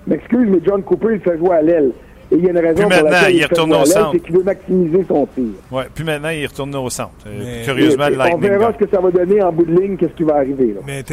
[0.08, 1.91] m'excuse, mais John Cooper, il fait jouer à l'aile.
[2.36, 4.10] Et il y a une raison Puis pour maintenant, laquelle il jouer à au centre.
[4.12, 5.43] c'est qu'il veut maximiser son tir.
[5.71, 5.84] Ouais.
[5.93, 7.12] Puis maintenant, il retourne au centre.
[7.28, 9.95] Euh, Mais- curieusement, le on verra ce que ça va donner en bout de ligne,
[9.98, 10.74] qu'est-ce qui va arriver.
[10.74, 10.82] Là.
[10.86, 11.04] Mais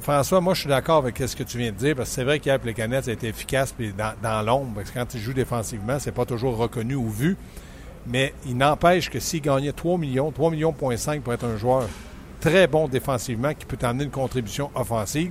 [0.00, 2.24] François, moi, je suis d'accord avec ce que tu viens de dire, parce que c'est
[2.24, 5.20] vrai qu'hier, les canettes a été efficace puis dans, dans l'ombre, parce que quand il
[5.20, 7.36] joue défensivement, c'est pas toujours reconnu ou vu.
[8.06, 11.56] Mais il n'empêche que s'il gagnait 3 millions, 3 millions point 5 pour être un
[11.56, 11.82] joueur
[12.40, 15.30] très bon défensivement qui peut t'amener une contribution offensive,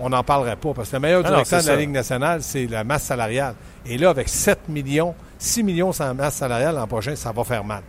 [0.00, 0.72] on n'en parlerait pas.
[0.74, 1.76] Parce que le meilleur directeur de la.
[1.76, 3.54] Ligue nationale, c'est la masse salariale.
[3.86, 7.64] Et là, avec 7 millions, 6 millions sans masse salariale l'an prochain, ça va faire
[7.64, 7.82] mal.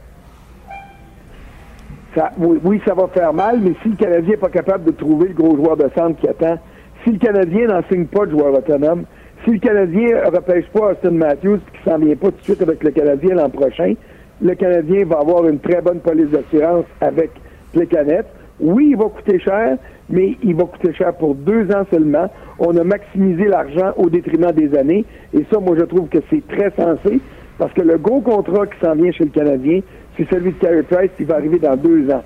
[2.16, 4.92] Ça- oui, oui, ça va faire mal, mais si le Canadien n'est pas capable de
[4.92, 6.60] trouver le gros joueur de centre qui attend,
[7.04, 9.06] si le Canadien n'en signe pas de joueur autonome,
[9.44, 12.44] si le Canadien ne repêche pas Austin Matthews et qu'il s'en vient pas tout de
[12.44, 13.96] suite avec le Canadien l'an prochain,
[14.42, 17.32] le Canadien va avoir une très bonne police d'assurance avec
[17.74, 18.26] Plecanet.
[18.60, 19.78] Oui, il va coûter cher,
[20.10, 22.30] mais il va coûter cher pour deux ans seulement.
[22.60, 25.06] On a maximisé l'argent au détriment des années.
[25.34, 27.20] Et ça, moi, je trouve que c'est très sensé
[27.58, 29.82] parce que le gros contrat qui s'en vient chez le Canadien,
[30.18, 32.24] c'est celui de Carey Price qui va arriver dans deux ans.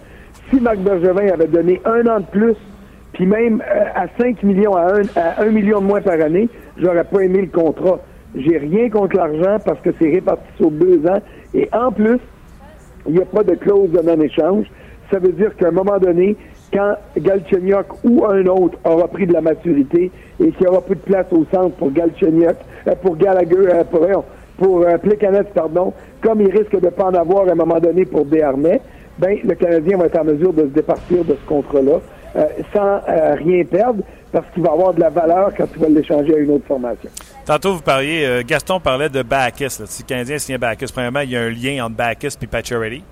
[0.50, 2.56] Si Marc Bergevin avait donné un an de plus,
[3.14, 6.50] puis même euh, à 5 millions, à 1, à 1 million de moins par année,
[6.78, 8.00] j'aurais pas aimé le contrat.
[8.36, 11.20] J'ai rien contre l'argent parce que c'est réparti sur deux ans.
[11.54, 12.20] Et en plus,
[13.08, 14.66] il n'y a pas de clause de non-échange.
[15.12, 16.36] Ça veut dire qu'à un moment donné,
[16.74, 20.96] quand Galchenyuk ou un autre aura pris de la maturité et qu'il n'y aura plus
[20.96, 22.56] de place au centre pour Galchenyuk,
[22.88, 24.06] euh, pour Gallagher, euh, pour,
[24.58, 24.98] pour euh,
[25.54, 28.82] pardon, comme il risque de ne pas en avoir à un moment donné pour Desharnais,
[29.18, 32.00] ben, le Canadien va être en mesure de se départir de ce contrat-là
[32.72, 33.00] sans
[33.40, 36.52] rien perdre parce qu'il va avoir de la valeur quand tu vas l'échanger à une
[36.52, 37.10] autre formation.
[37.46, 39.86] Tantôt, vous parliez, euh, Gaston parlait de Bacchus.
[39.86, 43.04] Si le Canadien signe Bacchus, premièrement, il y a un lien entre Bacchus et Pacioretty.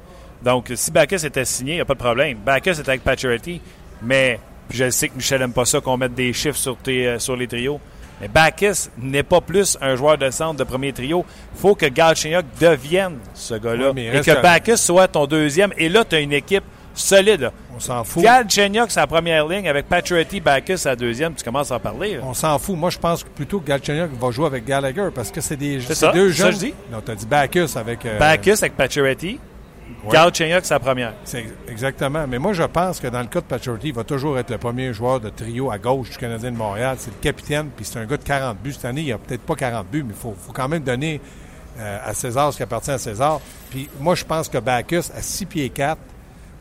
[0.44, 2.38] Donc, si Bacchus était signé, il n'y a pas de problème.
[2.46, 3.62] Bacchus est avec Pacioretty,
[4.02, 7.36] mais je sais que Michel n'aime pas ça qu'on mette des chiffres sur, tes, sur
[7.36, 7.80] les trios.
[8.22, 11.26] Mais Bacchus n'est pas plus un joueur de centre de premier trio.
[11.54, 13.92] Il faut que Galchenyuk devienne ce gars-là.
[13.96, 15.74] et que Bacchus soit ton deuxième.
[15.78, 17.52] Et là, tu as une équipe solide.
[17.76, 18.24] On s'en fout.
[18.24, 19.68] Galchenyuk, c'est la première ligne.
[19.68, 21.34] Avec Patriotty, Bacchus, la deuxième.
[21.34, 22.20] Tu commences à en parler.
[22.24, 22.78] On s'en fout.
[22.78, 25.82] Moi, je pense que plutôt que Galchenyuk va jouer avec Gallagher parce que c'est des
[25.82, 26.52] ça, deux jeunes.
[26.54, 26.74] Ça, je dis.
[26.92, 28.06] Non, tu as dit Bacchus avec.
[28.06, 28.18] Euh...
[28.18, 29.40] Bacchus avec Patriotty.
[30.04, 30.14] Ouais.
[30.14, 31.14] Galchenyuk, c'est la première.
[31.24, 32.26] C'est exactement.
[32.28, 34.58] Mais moi, je pense que dans le cas de Patriotty, il va toujours être le
[34.58, 36.96] premier joueur de trio à gauche du Canadien de Montréal.
[37.00, 38.74] C'est le capitaine, puis c'est un gars de 40 buts.
[38.74, 41.22] Cette année, il a peut-être pas 40 buts, mais il faut, faut, quand même donner
[41.80, 43.40] euh, à César ce qui appartient à César.
[43.70, 46.00] Puis moi, je pense que Bacchus, à 6 pieds 4,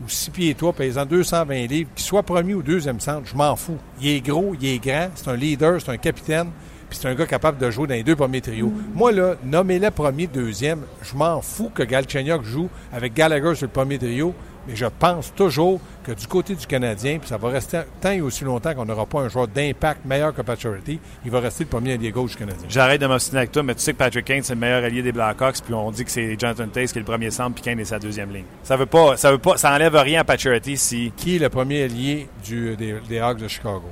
[0.03, 3.55] ou 6 pieds 3, pesant 220 livres, qu'il soit premier ou deuxième centre, je m'en
[3.55, 3.77] fous.
[4.01, 6.49] Il est gros, il est grand, c'est un leader, c'est un capitaine,
[6.89, 8.71] puis c'est un gars capable de jouer dans les deux premiers trios.
[8.93, 13.71] Moi, là, nommez-le premier, deuxième, je m'en fous que Galchenyuk joue avec Gallagher sur le
[13.71, 14.33] premier trio,
[14.67, 18.21] mais je pense toujours que du côté du Canadien, puis ça va rester tant et
[18.21, 21.69] aussi longtemps qu'on n'aura pas un joueur d'impact meilleur que Patrick il va rester le
[21.69, 22.67] premier allié gauche du Canadien.
[22.67, 25.01] J'arrête de m'obstiner avec toi, mais tu sais que Patrick Kane, c'est le meilleur allié
[25.01, 27.63] des Blackhawks, puis on dit que c'est Jonathan Taze qui est le premier centre, puis
[27.63, 28.45] Kane est sa deuxième ligne.
[28.63, 31.11] Ça veut pas, ça veut pas, ça enlève rien à Patrick si...
[31.15, 33.83] Qui est le premier allié du, des, des Hawks de Chicago?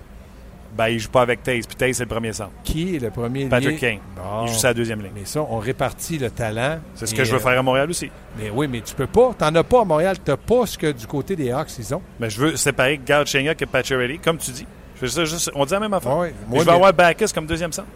[0.76, 2.52] Ben, il joue pas avec Taze, puis Taze, c'est le premier centre.
[2.64, 4.00] Qui est le premier Patrick lié?
[4.00, 4.00] Kane.
[4.16, 4.46] Bon.
[4.46, 5.12] Il joue sa deuxième ligne.
[5.16, 6.80] Mais ça, on répartit le talent.
[6.96, 8.10] C'est ce que je veux faire à Montréal aussi.
[8.40, 9.34] Mais oui, mais tu peux pas.
[9.38, 10.16] T'en as pas à Montréal.
[10.24, 12.02] T'as pas ce que du côté des Hawks, ils ont.
[12.20, 14.66] Mais je veux séparer Galchenyuk et Pacioretty, comme tu dis.
[15.02, 16.18] Je veux juste, on dit la même affaire.
[16.18, 16.72] Oui, je vais mais...
[16.72, 17.90] avoir Bacchus comme deuxième centre.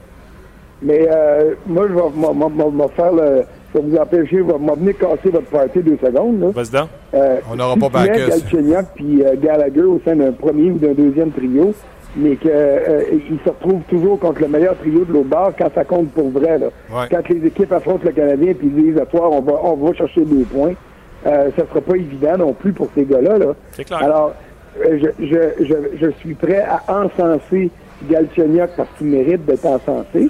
[0.81, 3.43] Mais euh, moi, je vais faire le...
[3.73, 6.39] Je vais vous empêcher, je vais venir casser votre party deux secondes.
[6.39, 6.47] Là.
[6.53, 6.87] Vas-y.
[7.13, 8.29] Euh, on n'aura si pas tu mets Bacchus.
[8.29, 11.73] Galchenyuk puis euh, Gallagher au sein d'un premier ou d'un deuxième trio,
[12.17, 13.01] mais qu'ils euh,
[13.45, 16.57] se retrouvent toujours contre le meilleur trio de l'autre bord quand ça compte pour vrai.
[16.57, 16.67] Là.
[16.91, 17.05] Ouais.
[17.09, 20.25] Quand les équipes affrontent le Canadien puis disent à toi, on va, on va chercher
[20.25, 20.73] deux points,
[21.27, 23.37] euh, ça sera pas évident non plus pour ces gars-là.
[23.37, 23.53] Là.
[23.75, 24.03] Clair.
[24.03, 24.33] Alors,
[24.85, 27.69] euh, je, je, je, je, suis prêt à encenser
[28.09, 30.29] Galchenyuk parce qu'il mérite d'être encensé,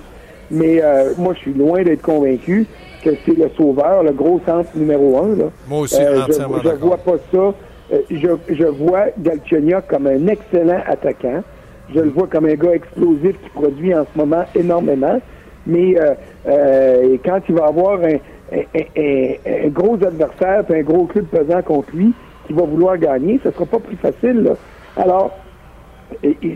[0.51, 2.65] mais euh, moi, je suis loin d'être convaincu
[3.03, 5.35] que c'est le sauveur, le gros centre numéro un.
[5.35, 5.45] Là.
[5.69, 6.77] Moi aussi, Euh, je, je d'accord.
[6.79, 7.37] vois pas ça.
[7.93, 11.43] Euh, je, je vois Galchenyuk comme un excellent attaquant.
[11.93, 15.19] Je le vois comme un gars explosif qui produit en ce moment énormément.
[15.65, 16.13] Mais euh,
[16.47, 22.13] euh, quand il va avoir un, gros adversaire, un gros club pesant contre lui,
[22.45, 24.53] qui va vouloir gagner, ce sera pas plus facile.
[24.95, 25.37] Alors,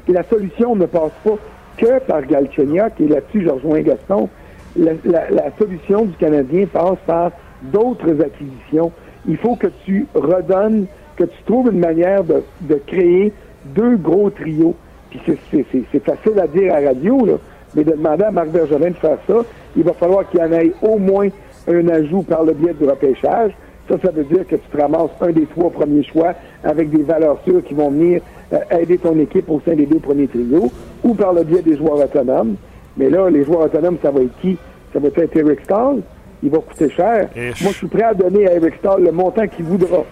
[0.08, 1.38] la solution ne passe pas
[1.78, 4.30] que par Galchenyuk, et là-dessus, je rejoins Gaston.
[4.78, 7.32] La, solution du Canadien passe par
[7.64, 8.92] d'autres acquisitions.
[9.28, 10.86] Il faut que tu redonnes,
[11.18, 13.34] que tu trouves une manière de créer
[13.66, 14.76] deux gros trios.
[15.12, 17.34] Puis c'est- c'est c'est- c'est facile à dire à la radio, là,
[17.76, 19.36] mais de demander à Marc Bergevin de faire ça,
[19.78, 21.28] il va falloir qu'il y en ait au moins
[21.68, 23.52] un ajout par le biais du repêchage.
[23.90, 27.04] Ça, ça veut dire que tu te ramasses un des trois premiers choix avec des
[27.04, 28.22] valeurs sûres qui vont venir
[28.54, 30.72] euh, aider ton équipe au sein des deux premiers trios,
[31.04, 32.56] ou par le biais des joueurs autonomes.
[32.98, 34.58] Mais là, les joueurs autonomes, ça va être qui?
[34.94, 36.02] Ça va être Eric Stahl.
[36.44, 37.30] Il va coûter cher.
[37.36, 37.62] Ish.
[37.64, 40.04] Moi, je suis prêt à donner à Eric Stahl le montant qu'il voudra.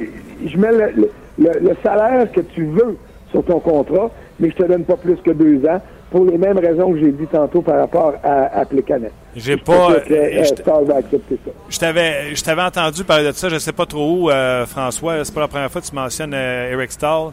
[0.00, 2.96] Je mets le, le- le- le salaire que tu veux
[3.32, 6.58] sur ton contrat, mais je te donne pas plus que deux ans pour les mêmes
[6.58, 9.10] raisons que j'ai dit tantôt par rapport à, à Plecanet.
[9.34, 9.94] J'ai pas.
[9.94, 14.12] que, euh, euh, je- t'avais, je t'avais entendu parler de ça, je sais pas trop
[14.24, 15.24] où, euh, François.
[15.24, 17.30] C'est pas la première fois que tu mentionnes euh, Eric Stahl.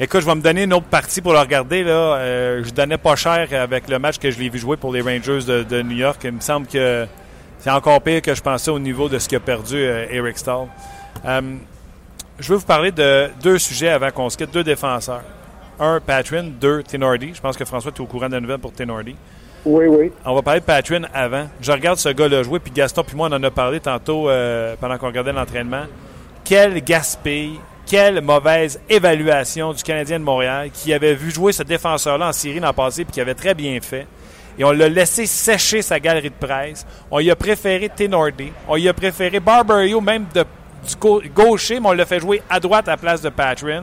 [0.00, 1.82] Écoute, je vais me donner une autre partie pour le regarder.
[1.84, 1.90] Là.
[2.16, 5.00] Euh, je donnais pas cher avec le match que je l'ai vu jouer pour les
[5.00, 6.20] Rangers de, de New York.
[6.24, 7.06] Il me semble que
[7.58, 10.66] c'est encore pire que je pensais au niveau de ce qu'a perdu euh, Eric Stahl.
[11.26, 11.40] Euh,
[12.38, 15.22] je veux vous parler de deux sujets avant qu'on se quitte, deux défenseurs.
[15.78, 17.32] Un, Patrin, deux, Tenordi.
[17.34, 19.16] Je pense que François, tu es au courant de la nouvelle pour Tenordi.
[19.64, 20.12] Oui, oui.
[20.24, 21.48] On va parler de Patrick avant.
[21.60, 24.74] Je regarde ce gars-là jouer, puis Gaston puis moi, on en a parlé tantôt euh,
[24.80, 25.84] pendant qu'on regardait l'entraînement.
[26.44, 32.28] Quel gaspille, quelle mauvaise évaluation du Canadien de Montréal qui avait vu jouer ce défenseur-là
[32.28, 34.06] en série l'an passé, puis qui avait très bien fait.
[34.58, 36.84] Et on l'a laissé sécher sa galerie de presse.
[37.10, 38.52] On y a préféré Tenordi.
[38.68, 40.44] On y a préféré Barberio, même de,
[40.86, 43.82] du gaucher, mais on l'a fait jouer à droite à la place de Patrick.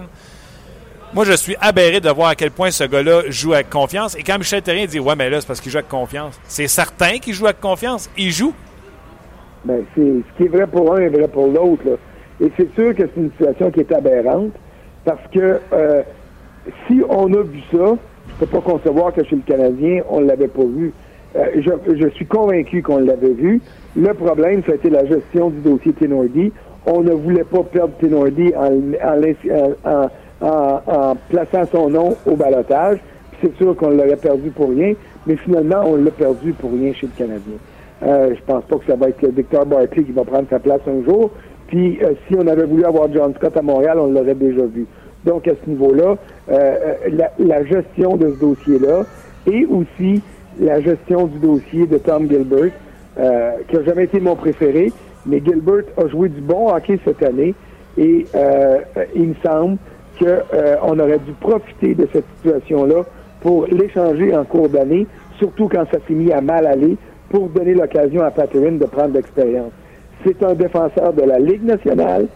[1.12, 4.16] Moi, je suis aberré de voir à quel point ce gars-là joue avec confiance.
[4.16, 6.40] Et quand Michel Terrien dit Ouais, mais là, c'est parce qu'il joue avec confiance.
[6.44, 8.10] C'est certain qu'il joue avec confiance.
[8.16, 8.54] Il joue.
[9.66, 11.98] Ben, c'est, ce qui est vrai pour un est vrai pour l'autre.
[12.40, 14.52] Et c'est sûr que c'est une situation qui est aberrante
[15.04, 16.04] parce que euh,
[16.88, 17.96] si on a vu ça,
[18.28, 20.94] je peux pas concevoir que chez le Canadien, on ne l'avait pas vu.
[21.36, 23.62] Euh, je, je, suis convaincu qu'on l'avait vu.
[23.96, 26.52] Le problème, ça a été la gestion du dossier Tenordi.
[26.86, 28.54] On ne voulait pas perdre Tenordi
[30.42, 33.00] en, plaçant son nom au balotage.
[33.42, 34.94] C'est sûr qu'on l'aurait perdu pour rien,
[35.26, 37.58] mais finalement, on l'a perdu pour rien chez le Canadien.
[38.04, 40.82] Euh, je pense pas que ça va être Victor Barkley qui va prendre sa place
[40.88, 41.32] un jour.
[41.68, 44.86] Puis, euh, si on avait voulu avoir John Scott à Montréal, on l'aurait déjà vu.
[45.26, 46.18] Donc, à ce niveau-là,
[46.50, 46.76] euh,
[47.12, 49.06] la, la, gestion de ce dossier-là
[49.46, 50.22] et aussi
[50.60, 52.72] la gestion du dossier de Tom Gilbert,
[53.20, 54.92] euh, qui n'a jamais été mon préféré,
[55.26, 57.54] mais Gilbert a joué du bon hockey cette année
[57.98, 58.26] et
[59.16, 59.78] il me semble
[60.20, 63.04] qu'on euh, aurait dû profiter de cette situation-là
[63.42, 66.98] pour l'échanger en cours d'année, surtout quand ça s'est mis à mal aller,
[67.30, 69.72] pour donner l'occasion à Patterson de prendre l'expérience.
[70.26, 72.28] C'est un défenseur de la Ligue nationale.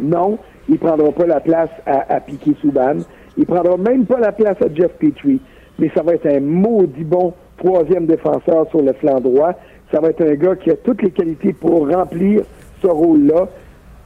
[0.00, 0.38] Non,
[0.68, 2.98] il ne prendra pas la place à, à Piquet Souban.
[3.36, 5.40] Il ne prendra même pas la place à Jeff Petrie.
[5.78, 9.54] Mais ça va être un maudit bon troisième défenseur sur le flanc droit.
[9.92, 12.42] Ça va être un gars qui a toutes les qualités pour remplir
[12.80, 13.48] ce rôle-là.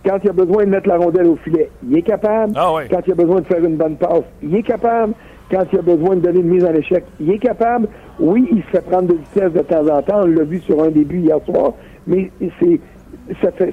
[0.05, 2.53] Quand il a besoin de mettre la rondelle au filet, il est capable.
[2.57, 5.15] Ah Quand il a besoin de faire une bonne passe, il est capable.
[5.51, 7.89] Quand il a besoin de donner une mise en échec, il est capable.
[8.19, 10.23] Oui, il se fait prendre de vitesse de temps en temps.
[10.23, 11.73] On l'a vu sur un début hier soir.
[12.07, 12.81] Mais c'est,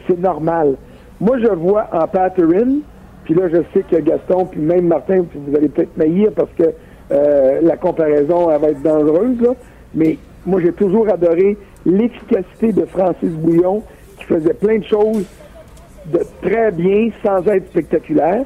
[0.08, 0.76] c'est normal.
[1.20, 2.80] Moi, je vois en pattern,
[3.24, 6.64] puis là, je sais que Gaston, puis même Martin, vous allez peut-être m'haïr parce que
[7.12, 9.50] euh, la comparaison, elle va être dangereuse, là.
[9.96, 13.84] Mais moi, j'ai toujours adoré l'efficacité de Francis Bouillon,
[14.18, 15.26] qui faisait plein de choses
[16.06, 18.44] de très bien sans être spectaculaire.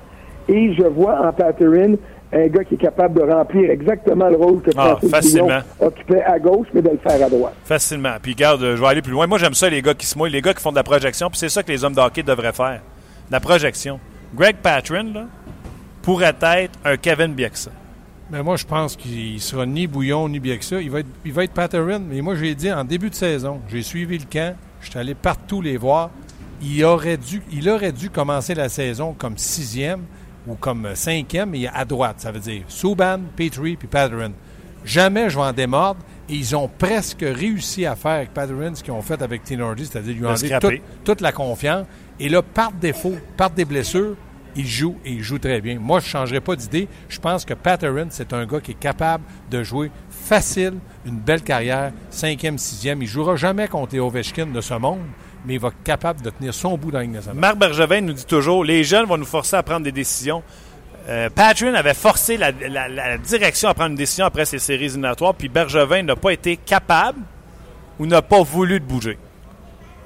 [0.48, 1.98] Et je vois en Patterson
[2.34, 5.40] un gars qui est capable de remplir exactement le rôle que ah, Francis
[5.80, 7.54] occupait à gauche, mais de le faire à droite.
[7.64, 8.16] Facilement.
[8.22, 9.28] Puis garde, je vais aller plus loin.
[9.28, 11.30] Moi, j'aime ça, les gars qui se mouillent, les gars qui font de la projection,
[11.30, 12.82] puis c'est ça que les hommes de hockey devraient faire.
[13.28, 14.00] De la projection.
[14.36, 15.26] Greg Patron, là,
[16.02, 17.72] pourrait être un Kevin Bieksa.
[18.32, 20.82] Mais moi, je pense qu'il sera ni Bouillon ni Bieksa.
[20.82, 22.02] Il va être, il va être Patterson.
[22.10, 25.16] Mais moi, j'ai dit en début de saison, j'ai suivi le camp, je suis allé
[25.16, 26.10] partout les voir
[26.62, 30.02] il aurait dû, il aurait dû commencer la saison comme sixième
[30.48, 32.16] ou comme cinquième, mais à droite.
[32.20, 34.32] Ça veut dire Subban, Petrie puis Patterson.
[34.86, 36.02] Jamais je vais en démordre.
[36.30, 39.86] Et ils ont presque réussi à faire avec Patterson ce qu'ils ont fait avec Tinordi,
[39.86, 41.86] c'est-à-dire lui enlever toute, la confiance.
[42.20, 44.18] Et là, par défaut, par des blessures,
[44.58, 45.78] il joue et il joue très bien.
[45.80, 46.88] Moi, je ne changerai pas d'idée.
[47.08, 50.74] Je pense que Patterson, c'est un gars qui est capable de jouer facile,
[51.06, 53.02] une belle carrière, cinquième, sixième.
[53.02, 55.00] Il ne jouera jamais contre les Ovechkin de ce monde,
[55.46, 58.26] mais il va être capable de tenir son bout dans la Marc Bergevin nous dit
[58.26, 60.44] toujours les jeunes vont nous forcer à prendre des décisions.
[61.08, 62.52] Euh, avait forcé la,
[63.18, 67.20] direction à prendre une décision après ces séries éliminatoires, puis Bergevin n'a pas été capable
[67.98, 69.18] ou n'a pas voulu de bouger.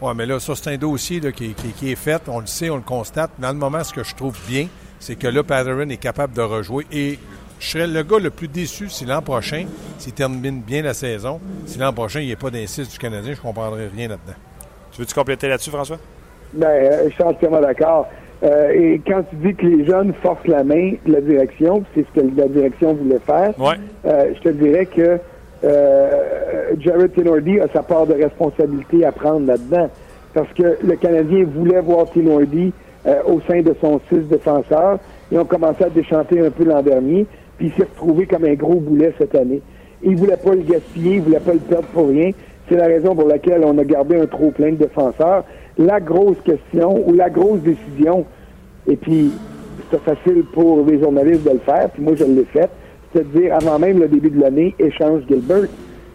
[0.02, 2.24] Oui, mais là, ça, c'est un dossier qui, est fait.
[2.28, 3.30] On le sait, on le constate.
[3.38, 4.68] Dans le moment, ce que je trouve bien,
[5.00, 6.86] c'est que là, Patterson est capable de rejouer.
[6.92, 7.20] Et
[7.60, 9.66] je serais le gars le plus déçu si l'an prochain,
[10.00, 13.34] s'il termine bien la saison, si l'an prochain, il n'y a pas d'insiste du Canadien,
[13.34, 14.38] je ne comprendrais rien là-dedans.
[14.92, 15.98] Tu veux-tu compléter là-dessus, François?
[16.54, 18.10] Ben, euh, je suis entièrement d'accord.
[18.44, 22.06] Euh, et quand tu dis que les jeunes forcent la main de la direction, c'est
[22.08, 25.20] ce que la direction voulait faire, euh, je te dirais que
[25.64, 29.90] Jared Tenordi a sa part de responsabilité à prendre là-dedans.
[30.34, 32.74] Parce que le Canadien voulait voir Tenordi
[33.26, 35.00] au sein de son six défenseurs.
[35.32, 37.26] Ils ont commencé à déchanter un peu l'an dernier,
[37.58, 39.62] puis il s'est retrouvé comme un gros boulet cette année.
[40.04, 42.32] Il voulait pas le gaspiller, il voulait pas le perdre pour rien.
[42.68, 45.44] C'est la raison pour laquelle on a gardé un trop plein de défenseurs.
[45.78, 48.26] La grosse question ou la grosse décision,
[48.88, 49.32] et puis
[49.90, 52.70] c'est facile pour les journalistes de le faire, puis moi je l'ai fait,
[53.14, 55.68] c'est de dire avant même le début de l'année, échange Gilbert.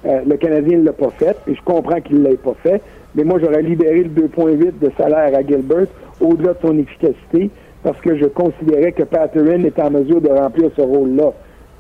[0.06, 2.80] Euh, le Canadien ne l'a pas fait, et je comprends qu'il ne l'ait pas fait,
[3.14, 5.87] mais moi j'aurais libéré le 2,8 de salaire à Gilbert
[6.20, 7.50] au-delà de son efficacité,
[7.82, 11.32] parce que je considérais que Patterson était en mesure de remplir ce rôle-là.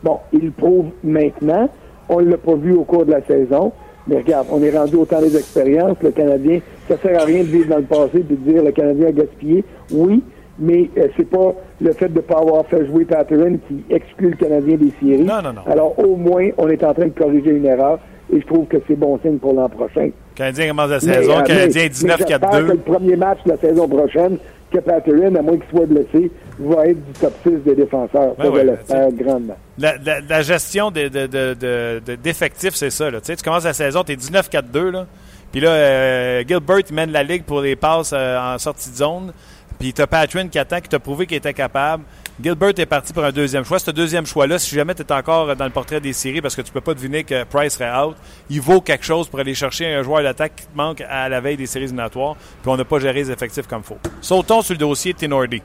[0.02, 1.68] Bon, il le prouve maintenant.
[2.08, 3.72] On ne l'a pas vu au cours de la saison.
[4.06, 5.96] Mais regarde, on est rendu autant des expériences.
[6.00, 9.08] Le Canadien, ça sert à rien de vivre dans le passé de dire le Canadien
[9.08, 9.64] a gaspillé.
[9.92, 10.22] Oui,
[10.58, 14.30] mais euh, c'est pas le fait de ne pas avoir fait jouer Patterson qui exclut
[14.30, 15.24] le Canadien des séries.
[15.24, 15.62] Non, non, non.
[15.66, 17.98] Alors, au moins, on est en train de corriger une erreur.
[18.32, 20.10] et je trouve que c'est bon signe pour l'an prochain.
[20.34, 22.60] Canadien commence la saison, Canadien 19-4-2.
[22.66, 24.38] le premier match de la saison prochaine,
[24.70, 28.34] que Patterson, à moins qu'il soit blessé, va être du top 6 des défenseurs.
[28.36, 29.56] Ben ça, ouais, je l'espère grandement.
[29.78, 33.10] La, la, la, gestion d'effectifs, c'est ça.
[33.10, 33.20] Là.
[33.20, 34.90] Tu, sais, tu commences la saison, tu es 19-4-2.
[34.90, 35.06] Là.
[35.52, 38.96] Puis là, euh, Gilbert il mène la ligue pour les passes euh, en sortie de
[38.96, 39.32] zone.
[39.78, 42.04] Puis tu as Patrick qui attend, qui t'a prouvé qu'il était capable.
[42.42, 43.78] Gilbert est parti pour un deuxième choix.
[43.78, 46.62] Ce deuxième choix-là, si jamais tu es encore dans le portrait des séries parce que
[46.62, 48.16] tu peux pas deviner que Price serait out,
[48.50, 51.40] il vaut quelque chose pour aller chercher un joueur d'attaque qui te manque à la
[51.40, 52.34] veille des séries éliminatoires.
[52.34, 53.98] Puis on n'a pas géré les effectifs comme faut.
[54.20, 55.62] Sautons sur le dossier Tenordi.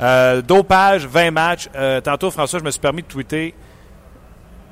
[0.00, 1.68] Euh, dopage, 20 matchs.
[1.74, 3.54] Euh, tantôt, François, je me suis permis de tweeter.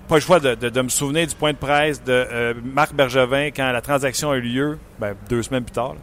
[0.08, 3.72] Pas le choix de, me souvenir du point de presse de euh, Marc Bergevin quand
[3.72, 5.94] la transaction a eu lieu, ben, deux semaines plus tard.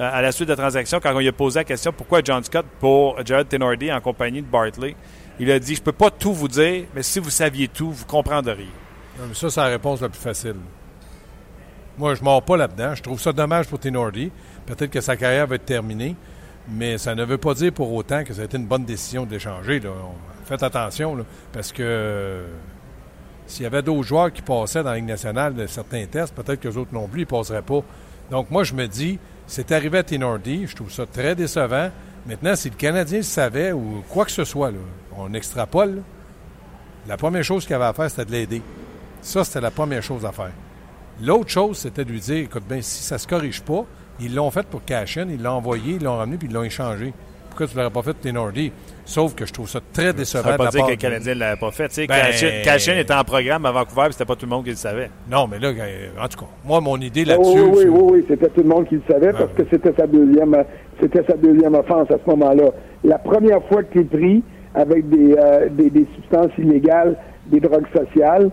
[0.00, 2.42] À la suite de la transaction, quand on lui a posé la question pourquoi John
[2.42, 4.96] Scott pour Jared Tenordi en compagnie de Bartley,
[5.38, 8.06] il a dit Je peux pas tout vous dire, mais si vous saviez tout, vous
[8.06, 8.68] comprendriez.
[9.18, 10.56] Mais ça, c'est la réponse la plus facile.
[11.98, 12.94] Moi, je ne mords pas là-dedans.
[12.94, 14.32] Je trouve ça dommage pour Tenordi.
[14.64, 16.16] Peut-être que sa carrière va être terminée.
[16.68, 19.26] Mais ça ne veut pas dire pour autant que ça a été une bonne décision
[19.26, 19.80] d'échanger.
[20.44, 22.46] Faites attention, parce que euh,
[23.46, 26.60] s'il y avait d'autres joueurs qui passaient dans la Ligue nationale de certains tests, peut-être
[26.60, 27.82] que les autres non plus, ils ne passeraient pas.
[28.30, 29.18] Donc moi, je me dis,
[29.50, 31.90] c'est arrivé à Tenordi, je trouve ça très décevant.
[32.24, 34.70] Maintenant, si le Canadien savait ou quoi que ce soit,
[35.18, 36.02] on extrapole,
[37.08, 38.62] la première chose qu'il avait à faire, c'était de l'aider.
[39.20, 40.52] Ça, c'était la première chose à faire.
[41.20, 43.84] L'autre chose, c'était de lui dire, écoute, bien, si ça ne se corrige pas,
[44.20, 47.12] ils l'ont fait pour Cashin, ils l'ont envoyé, ils l'ont ramené, puis ils l'ont échangé.
[47.50, 48.72] Pourquoi tu ne l'aurais pas fait pour Tenordi?
[49.04, 50.44] Sauf que je trouve ça très décevant.
[50.44, 51.88] Ça ne veut pas dire que le du- Canadien ne l'avait pas fait.
[51.88, 54.64] Tu sais, Ben- Cashin, était en programme à Vancouver, puis c'était pas tout le monde
[54.64, 55.10] qui le savait.
[55.30, 57.60] Non, mais là, euh, en tout cas, moi, mon idée là-dessus.
[57.60, 60.56] oui, oui, oui, c'était tout le monde qui le savait parce que c'était sa deuxième
[61.00, 62.70] c'était sa deuxième offense à ce moment-là.
[63.04, 64.42] La première fois que tu es pris
[64.74, 68.50] avec des, euh, des, des substances illégales, des drogues sociales,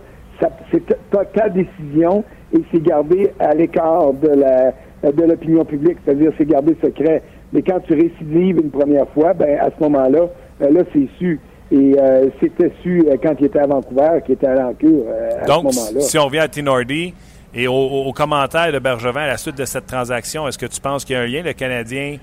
[0.72, 2.24] c'est ta, ta décision
[2.56, 4.72] et c'est gardé à l'écart de la
[5.12, 7.22] de l'opinion publique, c'est-à-dire c'est gardé secret.
[7.52, 10.20] Mais quand tu récidives une première fois, ben à ce moment-là,
[10.62, 11.40] euh, là c'est su.
[11.70, 15.42] Et euh, c'était su euh, quand il était à Vancouver, qu'il était à l'encure euh,
[15.42, 16.00] à Donc, ce moment-là.
[16.00, 17.12] si on revient à Tenordi
[17.54, 20.66] et au, au- au commentaire de Bergevin à la suite de cette transaction, est-ce que
[20.66, 21.42] tu penses qu'il y a un lien?
[21.42, 22.16] Le Canadien,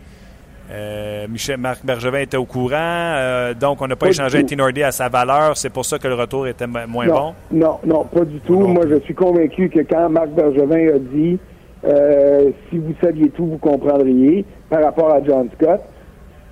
[0.71, 4.39] euh, Michel, Marc Bergevin était au courant, euh, donc on n'a pas Pas échangé
[4.83, 5.57] à à sa valeur.
[5.57, 7.33] C'est pour ça que le retour était mo- moins non, bon?
[7.51, 8.59] Non, non, pas du tout.
[8.59, 11.37] Non Moi, je suis convaincu que quand Marc Bergevin a dit
[11.85, 15.81] euh, si vous saviez tout, vous comprendriez par rapport à John Scott,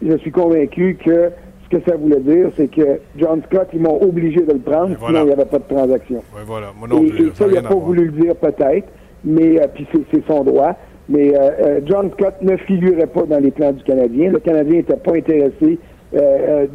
[0.06, 1.30] je suis convaincu que
[1.64, 4.96] ce que ça voulait dire, c'est que John Scott, ils m'ont obligé de le prendre,
[5.00, 5.20] voilà.
[5.20, 6.22] sinon il n'y avait pas de transaction.
[6.36, 6.68] Oui, voilà.
[6.78, 8.88] Moi non Et, ça, il n'a pas voulu le dire peut-être,
[9.24, 10.76] mais euh, puis c'est, son droit.
[11.10, 14.32] Mais euh, euh, John Scott ne figurait pas dans les plans du Canadien.
[14.32, 15.80] Le Canadien n'était pas intéressé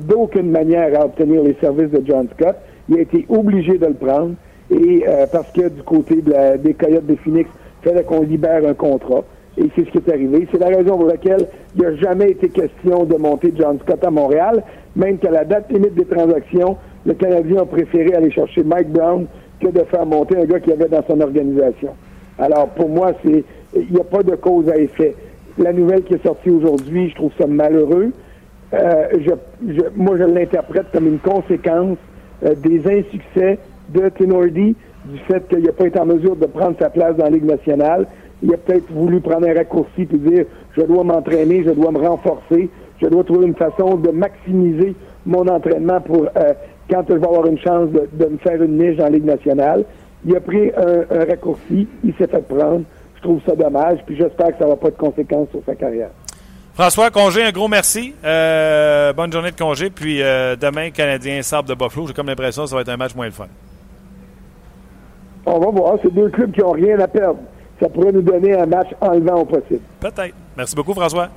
[0.08, 2.56] d'aucune manière à obtenir les services de John Scott.
[2.88, 4.34] Il a été obligé de le prendre
[4.70, 7.48] et euh, parce que du côté de la- des Coyotes de Phoenix,
[8.06, 9.24] qu'on libère un contrat.
[9.56, 10.46] Et c'est ce qui est arrivé.
[10.52, 14.10] C'est la raison pour laquelle il n'a jamais été question de monter John Scott à
[14.10, 14.62] Montréal,
[14.94, 19.26] même qu'à la date limite des transactions, le Canadien a préféré aller chercher Mike Brown
[19.60, 21.90] que de faire monter un gars qu'il avait dans son organisation.
[22.38, 25.14] Alors, pour moi, c'est il n'y a pas de cause à effet.
[25.58, 28.12] La nouvelle qui est sortie aujourd'hui, je trouve ça malheureux.
[28.74, 29.04] Euh,
[29.96, 31.98] moi, je l'interprète comme une conséquence
[32.44, 34.76] euh, des insuccès de Tenordi,
[35.08, 37.44] du fait qu'il n'a pas été en mesure de prendre sa place dans la Ligue
[37.44, 38.06] nationale.
[38.42, 40.44] Il a peut-être voulu prendre un raccourci et dire
[40.76, 42.68] je dois m'entraîner, je dois me renforcer,
[43.00, 44.94] je dois trouver une façon de maximiser
[45.26, 46.52] mon entraînement pour euh,
[46.90, 49.84] quand je vais avoir une chance de, me faire une niche dans la Ligue nationale.
[50.24, 52.82] Il a pris un, un raccourci, il s'est fait prendre.
[53.16, 56.10] Je trouve ça dommage, puis j'espère que ça va pas de conséquences sur sa carrière.
[56.78, 58.14] François, congé, un gros merci.
[58.22, 59.90] Euh, bonne journée de congé.
[59.90, 62.06] Puis euh, demain, Canadien Sable de Buffalo.
[62.06, 63.48] J'ai comme l'impression que ça va être un match moins le fun.
[65.50, 67.40] On va voir, c'est deux clubs qui ont rien à perdre.
[67.80, 69.80] Ça pourrait nous donner un match enlevant au possible.
[69.98, 70.34] Peut-être.
[70.56, 71.30] Merci beaucoup, François.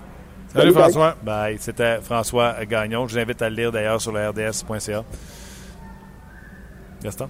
[0.53, 0.73] Salut.
[0.73, 1.15] François.
[1.23, 1.57] Bye.
[1.59, 3.07] C'était François Gagnon.
[3.07, 5.03] Je vous invite à le lire d'ailleurs sur le rds.ca.
[7.01, 7.29] Gaston?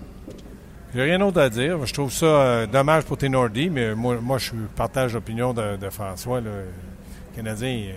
[0.93, 1.85] J'ai rien d'autre à dire.
[1.85, 5.89] Je trouve ça euh, dommage pour Tenordi, mais moi, moi je partage l'opinion de, de
[5.89, 6.41] François.
[6.41, 6.49] Là.
[6.49, 7.93] Les Canadiens, euh,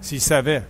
[0.00, 0.62] s'ils savaient,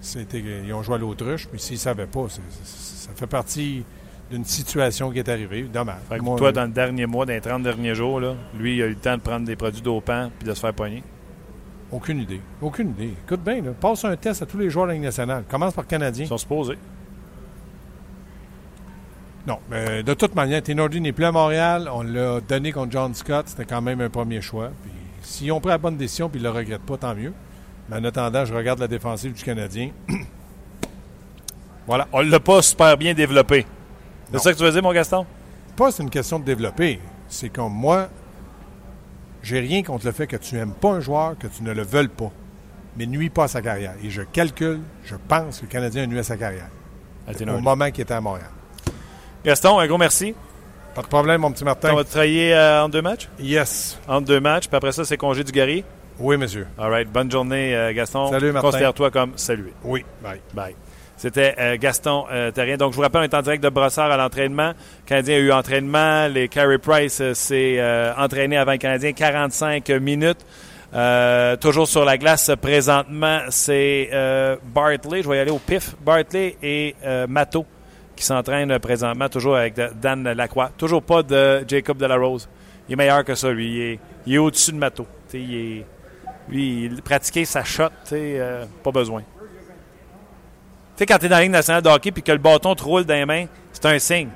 [0.00, 3.84] c'était, ils ont joué à l'autruche, mais s'ils ne savaient pas, ça fait partie
[4.30, 5.62] d'une situation qui est arrivée.
[5.62, 5.96] Dommage.
[6.08, 8.76] Fait que Moi, toi, dans le dernier mois, dans les 30 derniers jours, là, lui,
[8.76, 11.02] il a eu le temps de prendre des produits dopants puis de se faire pogner.
[11.92, 12.40] Aucune idée.
[12.60, 13.12] Aucune idée.
[13.24, 15.44] Écoute bien, là, passe un test à tous les joueurs de la Ligue nationale.
[15.48, 16.24] Commence par Canadien.
[16.24, 16.78] Ils sont supposés.
[19.46, 21.90] Non, mais de toute manière, Tenordi n'est plus à Montréal.
[21.92, 23.44] On l'a donné contre John Scott.
[23.48, 24.70] C'était quand même un premier choix.
[24.82, 24.90] Puis,
[25.22, 27.32] s'ils ont pris la bonne décision puis ils ne le regrettent pas, tant mieux.
[27.88, 29.90] Mais en attendant, je regarde la défensive du Canadien.
[31.86, 33.66] On l'a pas super bien développé.
[34.38, 35.26] C'est ça que tu veux dire, mon Gaston?
[35.76, 37.00] Pas c'est une question de développer.
[37.28, 38.08] c'est comme moi,
[39.42, 41.82] j'ai rien contre le fait que tu n'aimes pas un joueur, que tu ne le
[41.82, 42.30] veuilles pas,
[42.96, 43.94] mais nuit pas à sa carrière.
[44.02, 46.68] Et je calcule, je pense que le Canadien a nuit à sa carrière.
[47.28, 48.50] Au moment qu'il était à Montréal.
[49.44, 50.34] Gaston, un gros merci.
[50.94, 51.90] Pas de problème, mon petit Martin.
[51.92, 53.28] On va travailler euh, en deux matchs?
[53.40, 53.98] Yes.
[54.06, 55.84] En deux matchs, puis après ça, c'est congé du guerrier?
[56.20, 56.66] Oui, monsieur.
[56.78, 57.10] All right.
[57.10, 58.30] Bonne journée, euh, Gaston.
[58.30, 58.68] Salut, Martin.
[58.68, 59.72] Considère-toi comme salué.
[59.82, 60.04] Oui.
[60.22, 60.40] Bye.
[60.54, 60.76] Bye.
[61.16, 62.76] C'était euh, Gaston euh, Terrien.
[62.76, 64.68] Donc, je vous rappelle, on est en direct de Brossard à l'entraînement.
[64.68, 66.28] Le Canadien a eu entraînement.
[66.28, 67.80] Les Carey Price s'est
[68.16, 70.44] entraîné avant le Canadien 45 minutes.
[71.60, 74.10] toujours sur la glace présentement, c'est
[74.74, 75.22] Bartley.
[75.22, 75.94] Je vais y aller au pif.
[76.04, 76.94] Bartley et
[77.28, 77.64] Mato
[78.16, 80.70] qui s'entraînent présentement, toujours avec Dan Lacroix.
[80.76, 82.48] Toujours pas de Jacob Delarose.
[82.88, 83.98] Il est meilleur que ça, lui.
[84.26, 85.06] Il est, au-dessus de Mato.
[85.32, 85.86] Il est,
[86.48, 89.22] lui, il pratiquait sa shot, euh, pas besoin.
[90.96, 92.74] Tu sais, quand tu es dans la Ligue nationale de hockey et que le bâton
[92.74, 94.28] te roule dans les mains, c'est un signe.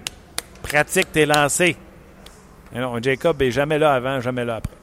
[0.62, 1.76] Pratique, t'es lancé.
[2.74, 4.74] non, Jacob est jamais là avant, jamais là après.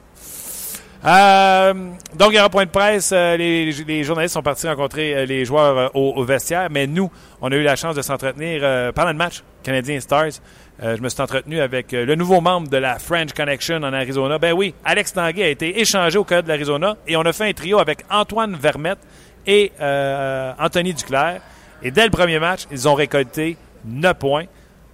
[1.04, 1.74] Euh,
[2.14, 3.10] donc, il y aura point de presse.
[3.12, 7.10] Euh, les, journalistes sont partis rencontrer les joueurs au, vestiaire, mais nous,
[7.40, 10.40] on a eu la chance de s'entretenir pendant le match Canadien Stars.
[10.82, 13.92] Euh, je me suis entretenu avec euh, le nouveau membre de la French Connection en
[13.94, 14.38] Arizona.
[14.38, 17.48] Ben oui, Alex Tanguay a été échangé au cas de l'Arizona et on a fait
[17.48, 18.98] un trio avec Antoine Vermette
[19.46, 21.40] et euh, Anthony Duclair.
[21.86, 24.46] Et dès le premier match, ils ont récolté 9 points.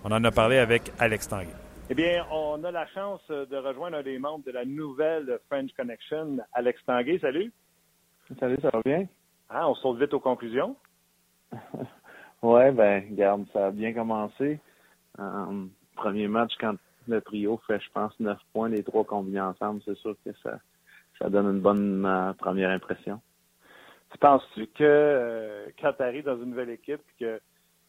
[0.04, 1.54] On en a parlé avec Alex Tanguay.
[1.88, 5.70] Eh bien, on a la chance de rejoindre un des membres de la nouvelle French
[5.74, 7.18] Connection, Alex Tanguay.
[7.18, 7.50] Salut.
[8.38, 9.06] Salut, ça va bien?
[9.48, 10.76] Ah, on saute vite aux conclusions.
[12.42, 14.60] ouais, ben, garde, ça a bien commencé.
[15.18, 15.64] Euh,
[15.96, 16.74] premier match, quand
[17.08, 20.58] le trio fait, je pense, neuf points, les trois combinés ensemble, c'est sûr que ça,
[21.18, 23.18] ça donne une bonne euh, première impression.
[24.12, 27.40] Tu penses-tu que euh, quand tu arrives dans une nouvelle équipe que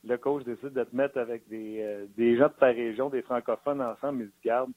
[0.05, 3.81] le coach décide de te mettre avec des, des gens de ta région, des francophones
[3.81, 4.73] ensemble, ils se gardent,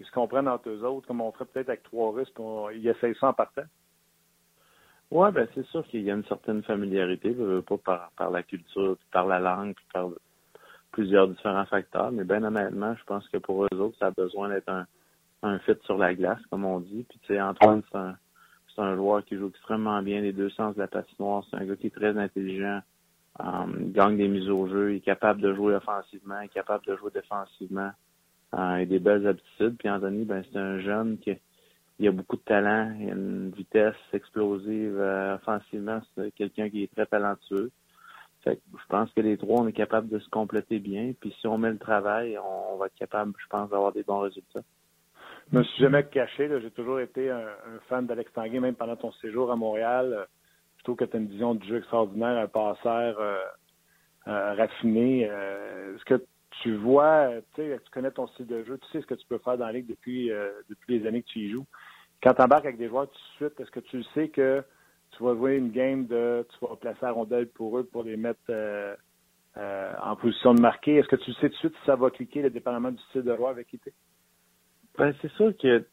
[0.00, 2.88] ils se comprennent entre eux autres, comme on ferait peut-être avec trois Russes, puis ils
[2.88, 3.64] essayent ça en partant?
[5.10, 7.36] Oui, ben c'est sûr qu'il y a une certaine familiarité,
[7.66, 10.08] pas par, par la culture, par la langue, puis par
[10.90, 14.48] plusieurs différents facteurs, mais bien honnêtement, je pense que pour eux autres, ça a besoin
[14.48, 14.86] d'être un,
[15.42, 17.04] un fit sur la glace, comme on dit.
[17.08, 18.16] Puis tu sais, Antoine, c'est un,
[18.74, 21.44] c'est un joueur qui joue extrêmement bien les deux sens de la patinoire.
[21.50, 22.80] C'est un gars qui est très intelligent,
[23.38, 26.48] um, il gagne des mises au jeu, il est capable de jouer offensivement, il est
[26.48, 27.90] capable de jouer défensivement.
[28.54, 29.76] Euh, il a des belles habitudes.
[29.78, 31.38] Puis Anthony, ben c'est un jeune qui
[32.06, 36.00] a beaucoup de talent, il a une vitesse explosive euh, offensivement.
[36.14, 37.70] C'est quelqu'un qui est très talentueux
[38.46, 41.12] je pense que les trois, on est capable de se compléter bien.
[41.20, 44.20] Puis si on met le travail, on, va être capable, je pense, d'avoir des bons
[44.20, 44.62] résultats.
[45.50, 46.48] Je me suis jamais caché.
[46.60, 47.46] J'ai toujours été un,
[47.88, 50.26] fan d'Alex Tanguay, même pendant ton séjour à Montréal.
[50.78, 53.38] Je trouve que tu as une vision du jeu extraordinaire, un passeur euh,
[54.28, 55.28] euh, raffiné.
[55.30, 56.24] Euh, est-ce que
[56.62, 59.56] tu vois, tu connais ton style de jeu, tu sais ce que tu peux faire
[59.56, 60.30] dans la ligue depuis,
[60.68, 61.66] depuis les années que tu y joues.
[62.22, 64.62] Quand tu embarques avec des joueurs tout de suite, est-ce que tu sais que
[65.12, 68.16] tu vas jouer une game de, tu vas placer la rondelle pour eux pour les
[68.16, 68.94] mettre euh,
[69.56, 70.96] euh, en position de marquer?
[70.96, 73.32] Est-ce que tu sais tout de suite si ça va cliquer, dépendamment du style de
[73.32, 73.92] roi avec qui tu
[74.98, 75.84] Ben, c'est sûr que tu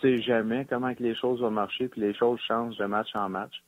[0.00, 3.28] sais jamais comment que les choses vont marcher, puis les choses changent de match en
[3.28, 3.62] match.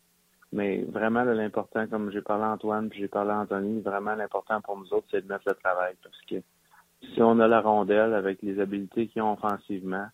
[0.53, 4.61] Mais vraiment, l'important, comme j'ai parlé à Antoine, puis j'ai parlé à Anthony, vraiment l'important
[4.61, 5.95] pour nous autres, c'est de mettre le travail.
[6.03, 6.37] Parce que
[7.13, 10.07] si on a la rondelle avec les habiletés qu'ils ont offensivement,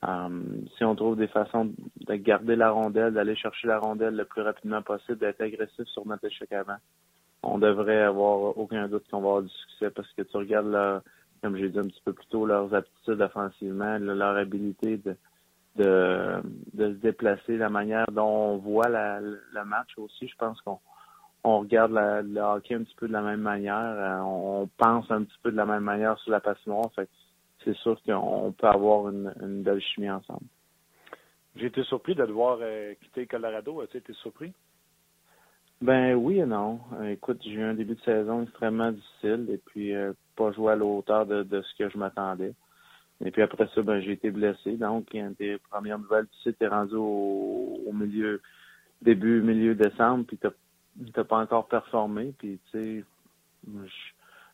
[0.00, 1.72] Um, si on trouve des façons
[2.06, 6.06] de garder la rondelle, d'aller chercher la rondelle le plus rapidement possible, d'être agressif sur
[6.06, 6.76] notre échec avant,
[7.42, 11.02] on devrait avoir aucun doute qu'on va avoir du succès parce que tu regardes, leur,
[11.42, 15.16] comme j'ai dit un petit peu plus tôt, leurs aptitudes offensivement, leur habilité de,
[15.76, 16.42] de,
[16.74, 20.28] de se déplacer, la manière dont on voit la, le match aussi.
[20.28, 20.78] Je pense qu'on
[21.44, 25.24] on regarde le hockey un petit peu de la même manière, euh, on, pense un
[25.24, 26.90] petit peu de la même manière sur la patinoire.
[26.94, 27.08] Fait
[27.64, 30.46] c'est sûr qu'on peut avoir une, belle chimie ensemble.
[31.56, 33.80] J'ai été surpris de devoir euh, quitter Colorado.
[33.80, 34.52] As-tu été surpris?
[35.80, 36.80] Ben oui et non.
[37.00, 40.72] Euh, écoute, j'ai eu un début de saison extrêmement difficile et puis euh, pas joué
[40.72, 42.54] à la hauteur de, ce que je m'attendais.
[43.24, 44.76] Et puis après ça, ben j'ai été blessé.
[44.76, 48.40] Donc, une des premières nouvelles, tu sais, t'es rendu au, milieu,
[49.02, 50.50] début, milieu décembre, puis t'as,
[51.12, 52.32] t'as pas encore performé.
[52.38, 53.04] Puis tu sais,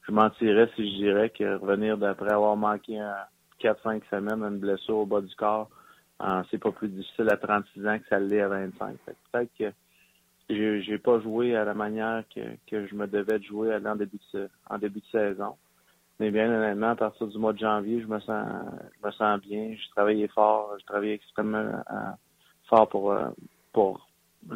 [0.06, 2.98] je mentirais si je dirais que revenir d'après avoir manqué
[3.60, 5.68] 4-5 semaines une blessure au bas du corps,
[6.22, 8.96] euh, c'est pas plus difficile à 36 ans que ça l'est à 25.
[9.32, 9.72] Peut-être que
[10.48, 13.96] j'ai, j'ai pas joué à la manière que, que je me devais de jouer en
[13.96, 15.56] début de, en début de saison.
[16.20, 18.46] Mais bien honnêtement, à partir du mois de janvier, je me sens
[19.00, 19.74] je me sens bien.
[19.74, 21.94] J'ai travaillé fort, j'ai travaillé extrêmement euh,
[22.68, 23.30] fort pour euh,
[23.72, 24.08] pour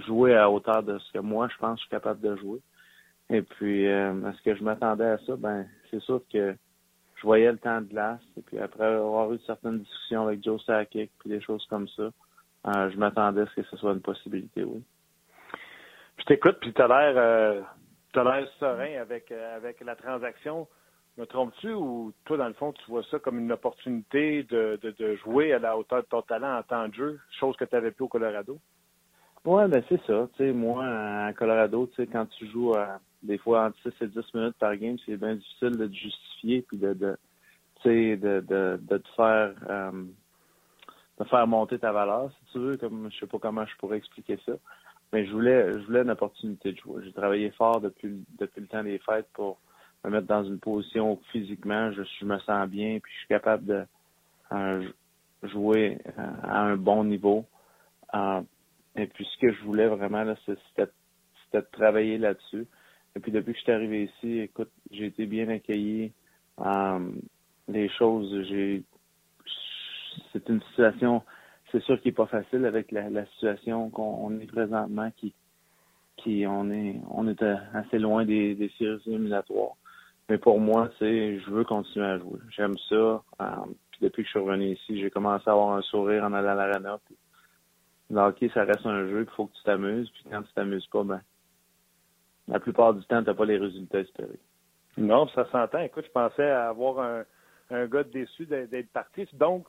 [0.06, 2.61] jouer à hauteur de ce que moi je pense que je suis capable de jouer.
[3.30, 5.36] Et puis, euh, est-ce que je m'attendais à ça?
[5.36, 6.54] Ben, c'est sûr que
[7.16, 8.22] je voyais le temps de glace.
[8.36, 12.11] Et puis après avoir eu certaines discussions avec Joe Sakic, puis des choses comme ça,
[12.64, 14.82] je m'attendais à ce que ce soit une possibilité, oui.
[16.18, 17.64] Je t'écoute, puis tu as l'air
[18.14, 20.66] l'air serein avec, avec la transaction.
[21.19, 24.93] Me trompes-tu ou toi, dans le fond, tu vois ça comme une opportunité de, de,
[24.93, 27.75] de jouer à la hauteur de ton talent en temps de jeu, chose que tu
[27.75, 28.57] n'avais plus au Colorado?
[29.45, 30.29] Oui, ben c'est ça.
[30.37, 34.05] Tu sais, moi, à Colorado, tu sais, quand tu joues à, des fois entre 6
[34.05, 37.16] et 10 minutes par game, c'est bien difficile de te justifier puis de, de
[37.83, 40.05] tu sais, de, de, de te faire euh,
[41.19, 43.97] de faire monter ta valeur, si tu veux, comme je sais pas comment je pourrais
[43.97, 44.53] expliquer ça.
[45.12, 47.03] Mais je voulais je voulais une opportunité de jouer.
[47.05, 49.59] J'ai travaillé fort depuis depuis le temps des fêtes pour
[50.05, 53.28] me mettre dans une position où physiquement je, je me sens bien puis je suis
[53.28, 53.84] capable de
[54.53, 54.88] euh,
[55.42, 57.44] jouer euh, à un bon niveau.
[58.14, 58.40] Euh,
[58.96, 60.90] et puis ce que je voulais vraiment, c'était,
[61.53, 62.66] de travailler là-dessus.
[63.16, 66.12] Et puis depuis que je suis arrivé ici, écoute, j'ai été bien accueilli.
[67.68, 68.46] Les choses,
[70.32, 71.22] c'est une situation,
[71.70, 75.34] c'est sûr qui est pas facile avec la, situation qu'on est présentement, qui
[76.16, 77.28] qui on est on
[77.74, 79.01] assez loin des, des séries.
[80.29, 82.39] Mais pour moi, c'est je veux continuer à jouer.
[82.51, 82.95] J'aime ça.
[82.95, 83.47] Euh,
[83.91, 86.51] puis depuis que je suis revenu ici, j'ai commencé à avoir un sourire en allant
[86.51, 86.99] à l'arena.
[88.11, 90.11] Le hockey, ça reste un jeu, il faut que tu t'amuses.
[90.11, 91.20] Puis quand tu t'amuses pas, ben,
[92.47, 94.41] la plupart du temps, tu n'as pas les résultats espérés.
[94.97, 95.81] Non, ça s'entend.
[95.81, 97.24] Écoute, je pensais avoir un,
[97.70, 99.26] un gars déçu d'être parti.
[99.35, 99.66] Donc,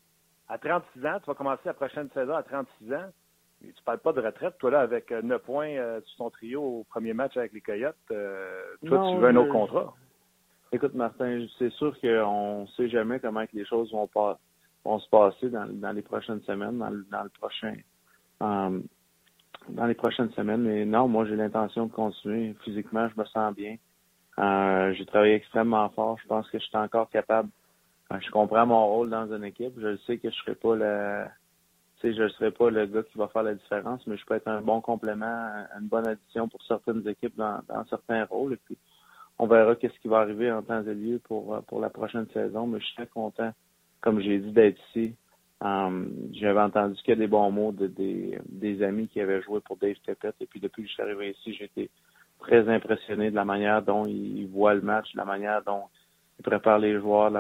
[0.48, 3.10] à 36 ans, tu vas commencer la prochaine saison à 36 ans.
[3.62, 6.30] Mais tu parles pas de retraite, toi là, avec 9 euh, points euh, sur ton
[6.30, 7.96] trio au premier match avec les Coyotes.
[8.12, 9.94] Euh, toi, tu veux un autre contrat.
[10.72, 14.40] Écoute, Martin, c'est sûr qu'on ne sait jamais comment les choses vont, pas,
[14.86, 17.76] vont se passer dans, dans les prochaines semaines, dans dans le prochain
[18.42, 18.80] euh,
[19.70, 20.62] dans les prochaines semaines.
[20.62, 22.56] Mais non, moi, j'ai l'intention de continuer.
[22.64, 23.78] Physiquement, je me sens bien.
[24.38, 26.18] Euh, j'ai travaillé extrêmement fort.
[26.22, 27.50] Je pense que je suis encore capable.
[28.12, 29.74] Euh, je comprends mon rôle dans une équipe.
[29.80, 31.26] Je sais que je serai pas le,
[32.00, 34.36] tu sais, je serai pas le gars qui va faire la différence, mais je peux
[34.36, 38.58] être un bon complément, une bonne addition pour certaines équipes dans, certains rôles.
[39.40, 42.68] On verra qu'est-ce qui va arriver en temps et lieu pour, pour la prochaine saison.
[42.68, 43.52] Mais je suis très content,
[44.02, 45.16] comme j'ai dit, d'être ici.
[45.62, 49.78] Um, J'avais entendu a des bons mots de, des, des amis qui avaient joué pour
[49.78, 50.34] Dave Tepet.
[50.40, 51.90] Et puis depuis que je suis arrivé ici, j'ai été
[52.40, 55.84] très impressionné de la manière dont il voit le match, de la manière dont
[56.38, 57.32] il prépare les joueurs.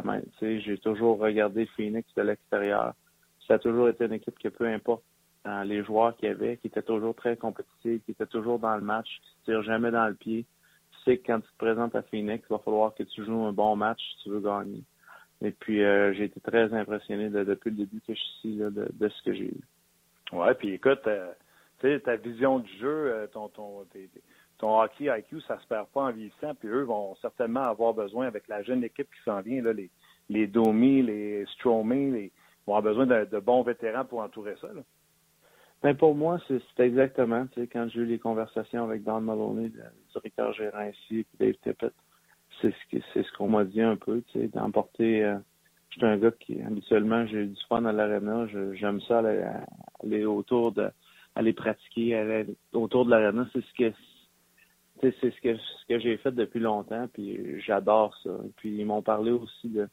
[0.41, 2.93] J'ai toujours regardé Phoenix de l'extérieur.
[3.47, 5.03] Ça a toujours été une équipe que peu importe
[5.47, 8.75] euh, les joueurs qu'il y avait, qui était toujours très compétitif, qui était toujours dans
[8.75, 10.45] le match, qui ne tire jamais dans le pied.
[11.09, 13.43] Tu sais que quand tu te présentes à Phoenix, il va falloir que tu joues
[13.45, 14.83] un bon match si tu veux gagner.
[15.41, 18.69] Et puis, euh, j'ai été très impressionné depuis le début que je suis ici de,
[18.69, 19.61] de, ce que j'ai eu.
[20.31, 21.31] Ouais, puis écoute, euh,
[21.79, 23.49] tu sais, ta vision du jeu, euh, ton,
[24.61, 28.47] hockey IQ, ça se perd pas en vieillissant, puis eux vont certainement avoir besoin, avec
[28.47, 29.89] la jeune équipe qui s'en vient, là, les,
[30.29, 32.31] les Domi, les Stromey, les,
[32.67, 34.67] vont avoir besoin de, bons vétérans pour entourer ça.
[34.67, 34.81] Là.
[35.81, 39.71] Ben pour moi, c'est exactement, tu sais, quand j'ai eu les conversations avec Don Maloney,
[40.13, 41.93] directeur gérant ici, puis Dave Tippett,
[42.61, 45.23] c'est ce ce qu'on m'a dit un peu, tu sais, d'emporter.
[45.23, 45.37] Euh,
[45.89, 49.19] je suis un gars qui habituellement j'ai du fun à l'aréna, j'aime ça
[50.03, 50.89] aller, autour de
[51.35, 53.95] aller pratiquer, aller autour de l'aréna, c'est ce que
[55.01, 58.31] c'est ce que j'ai fait depuis longtemps, puis j'adore ça.
[58.57, 59.87] puis ils m'ont parlé aussi de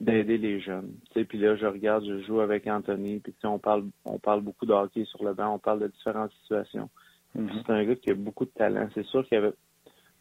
[0.00, 0.92] d'aider les jeunes.
[1.06, 4.42] Tu sais, puis là je regarde, je joue avec Anthony, puis on parle on parle
[4.42, 6.90] beaucoup de hockey sur le banc, on parle de différentes situations.
[7.34, 8.88] C'est un gars qui a beaucoup de talent.
[8.94, 9.52] C'est sûr qu'il avait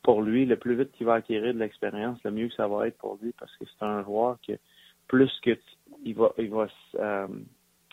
[0.04, 2.88] pour lui, le plus vite qu'il va acquérir de l'expérience, le mieux que ça va
[2.88, 4.54] être pour lui parce que c'est un joueur que
[5.08, 5.52] plus que
[6.04, 7.28] il va il va euh,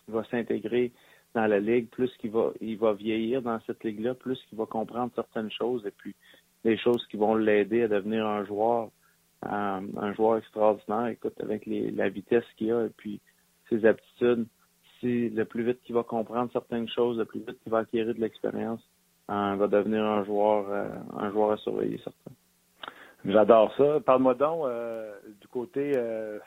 [0.08, 0.92] va s'intégrer
[1.34, 4.66] dans la ligue, plus qu'il va il va vieillir dans cette ligue-là, plus qu'il va
[4.66, 6.14] comprendre certaines choses et puis
[6.64, 8.90] des choses qui vont l'aider à devenir un joueur
[9.44, 11.08] euh, un joueur extraordinaire.
[11.08, 13.20] Écoute, avec les, la vitesse qu'il a et puis
[13.68, 14.46] ses aptitudes,
[14.98, 18.14] si le plus vite qu'il va comprendre certaines choses, le plus vite qu'il va acquérir
[18.14, 18.80] de l'expérience,
[19.30, 22.30] euh, va devenir un joueur, euh, un joueur à surveiller, certain.
[23.24, 24.00] J'adore ça.
[24.00, 25.92] Parle-moi donc euh, du côté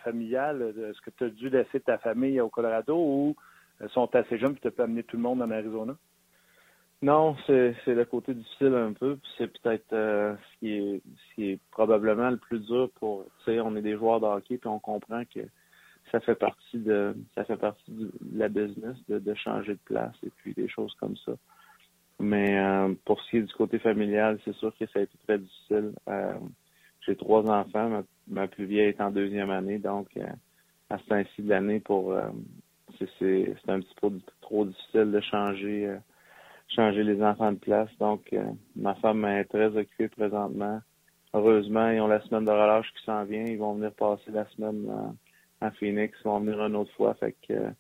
[0.04, 0.74] familial.
[0.90, 3.36] Est-ce que tu as dû laisser ta famille au Colorado ou
[3.90, 5.96] sont assez jeunes et tu peux amener tout le monde en Arizona?
[7.04, 9.18] Non, c'est le côté difficile un peu.
[9.38, 13.60] C'est peut-être ce qui est ce qui est probablement le plus dur pour tu sais,
[13.60, 15.42] on est des joueurs de hockey puis on comprend que
[16.12, 20.16] ça fait partie de ça fait partie de la business de, de changer de place
[20.24, 21.34] et puis des choses comme ça.
[22.20, 25.18] Mais euh, pour ce qui est du côté familial, c'est sûr que ça a été
[25.26, 25.94] très difficile.
[26.08, 26.34] Euh,
[27.06, 30.28] j'ai trois enfants, ma, plus vieille est en deuxième année, donc euh,
[30.92, 32.14] à ce temps-ci de l'année, pour
[33.00, 35.98] c'est un petit peu trop difficile de changer
[36.68, 37.90] changer les enfants de place.
[38.00, 38.36] Donc
[38.76, 40.80] ma femme est très occupée présentement.
[41.34, 43.46] heureusement, ils ont la semaine de relâche qui s'en vient.
[43.46, 44.88] Ils vont venir passer la semaine
[45.62, 46.16] à, Phoenix.
[46.24, 47.16] Ils vont venir une autre fois.
[47.16, 47.72] Fait que,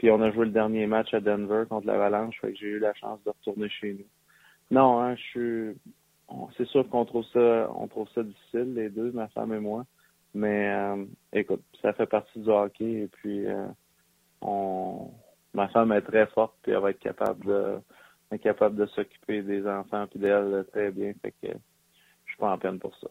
[0.00, 2.40] puis on a joué le dernier match à Denver contre l'Avalanche.
[2.40, 4.06] Fait que j'ai eu la chance de retourner chez nous.
[4.70, 5.76] Non, hein, je suis.
[6.56, 9.84] C'est sûr qu'on trouve ça, on trouve ça difficile, les deux, ma femme et moi.
[10.32, 13.66] Mais euh, écoute, ça fait partie du hockey et puis euh,
[14.40, 15.10] on,
[15.52, 17.78] ma femme est très forte puis elle va être capable de,
[18.32, 21.12] être capable de s'occuper des enfants puis d'elle très bien.
[21.20, 21.48] Fait que
[22.24, 23.08] je suis pas en peine pour ça.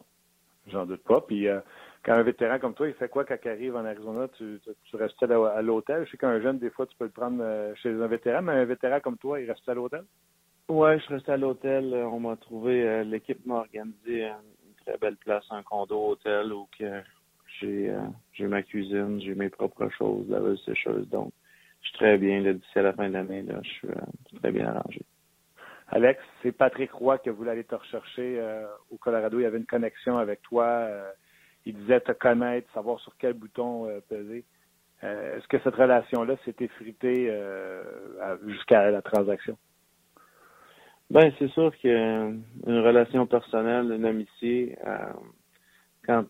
[0.65, 1.21] J'en doute pas.
[1.21, 1.59] Puis euh,
[2.03, 4.27] quand un vétéran comme toi, il fait quoi quand il arrive en Arizona?
[4.37, 6.05] Tu, tu, restes à l'hôtel?
[6.05, 7.43] Je sais qu'un jeune, des fois, tu peux le prendre
[7.75, 10.03] chez un vétéran, mais un vétéran comme toi, il reste à l'hôtel?
[10.69, 11.93] Ouais, je reste à l'hôtel.
[11.93, 14.29] On m'a trouvé, l'équipe m'a organisé
[14.89, 17.01] très belle place, un condo hôtel où que
[17.59, 17.99] j'ai euh,
[18.33, 21.07] j'ai ma cuisine, j'ai mes propres choses, la veille sécheuse.
[21.09, 21.31] Donc,
[21.81, 23.45] je suis très bien d'ici à la fin de l'année.
[23.63, 25.01] Je suis euh, très bien arrangé.
[25.89, 29.39] Alex, c'est Patrick Roy que vous allez te rechercher euh, au Colorado.
[29.39, 30.87] Il y avait une connexion avec toi.
[31.65, 34.43] Il disait te connaître, savoir sur quel bouton peser.
[35.01, 37.31] Est-ce que cette relation-là s'est effritée
[38.45, 39.57] jusqu'à la transaction?
[41.11, 45.11] Ben, c'est sûr qu'une relation personnelle, une amitié, euh,
[46.05, 46.25] quand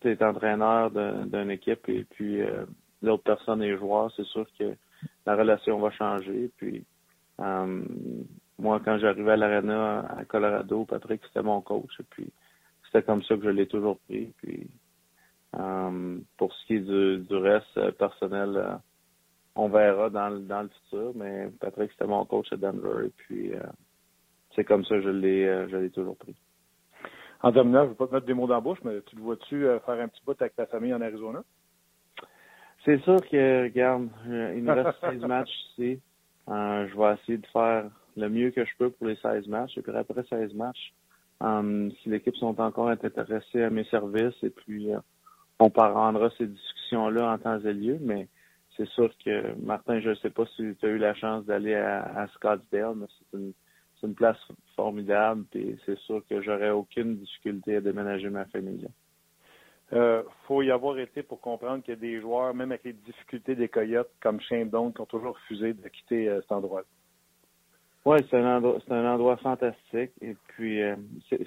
[0.00, 2.66] tu es entraîneur d'une équipe et puis euh,
[3.00, 4.74] l'autre personne est joueur, c'est sûr que
[5.24, 6.50] la relation va changer.
[6.58, 6.84] Puis
[7.40, 7.82] euh,
[8.58, 11.98] moi, quand j'arrivais à l'Arena à Colorado, Patrick, c'était mon coach.
[12.10, 12.30] Puis
[12.92, 14.32] c'était comme ça que je l'ai toujours pris.
[14.42, 14.68] Puis
[16.36, 18.78] pour ce qui est du, du reste personnel,
[19.54, 21.12] on verra dans, dans le futur.
[21.14, 23.06] Mais Patrick, c'était mon coach à Denver.
[23.06, 23.52] Et puis
[24.54, 26.34] c'est comme ça que je l'ai, euh, je l'ai toujours pris.
[27.42, 29.16] En terminant, je ne veux pas te mettre des mots dans la bouche, mais tu
[29.16, 31.42] le vois-tu euh, faire un petit bout avec ta famille en Arizona?
[32.84, 36.00] C'est sûr que, regarde, euh, il nous reste 16 matchs ici.
[36.46, 39.76] je vais essayer de faire le mieux que je peux pour les 16 matchs.
[39.76, 40.92] Et puis après 16 matchs,
[42.02, 44.90] si l'équipe sont encore intéressées à mes services, et puis
[45.58, 48.28] on prendra ces discussions-là en temps et lieu, mais
[48.76, 51.74] c'est sûr que, Martin, je ne sais pas si tu as eu la chance d'aller
[51.74, 54.38] à, Scottsdale, mais c'est une place
[54.74, 58.88] formidable, et c'est sûr que j'aurais aucune difficulté à déménager ma famille
[59.92, 62.84] Il euh, faut y avoir été pour comprendre qu'il y a des joueurs, même avec
[62.84, 66.82] les difficultés des Coyotes, comme Shane qui ont toujours refusé de quitter euh, cet endroit.
[68.04, 70.10] Oui, c'est un endroit, c'est un endroit fantastique.
[70.20, 70.96] Et puis, euh,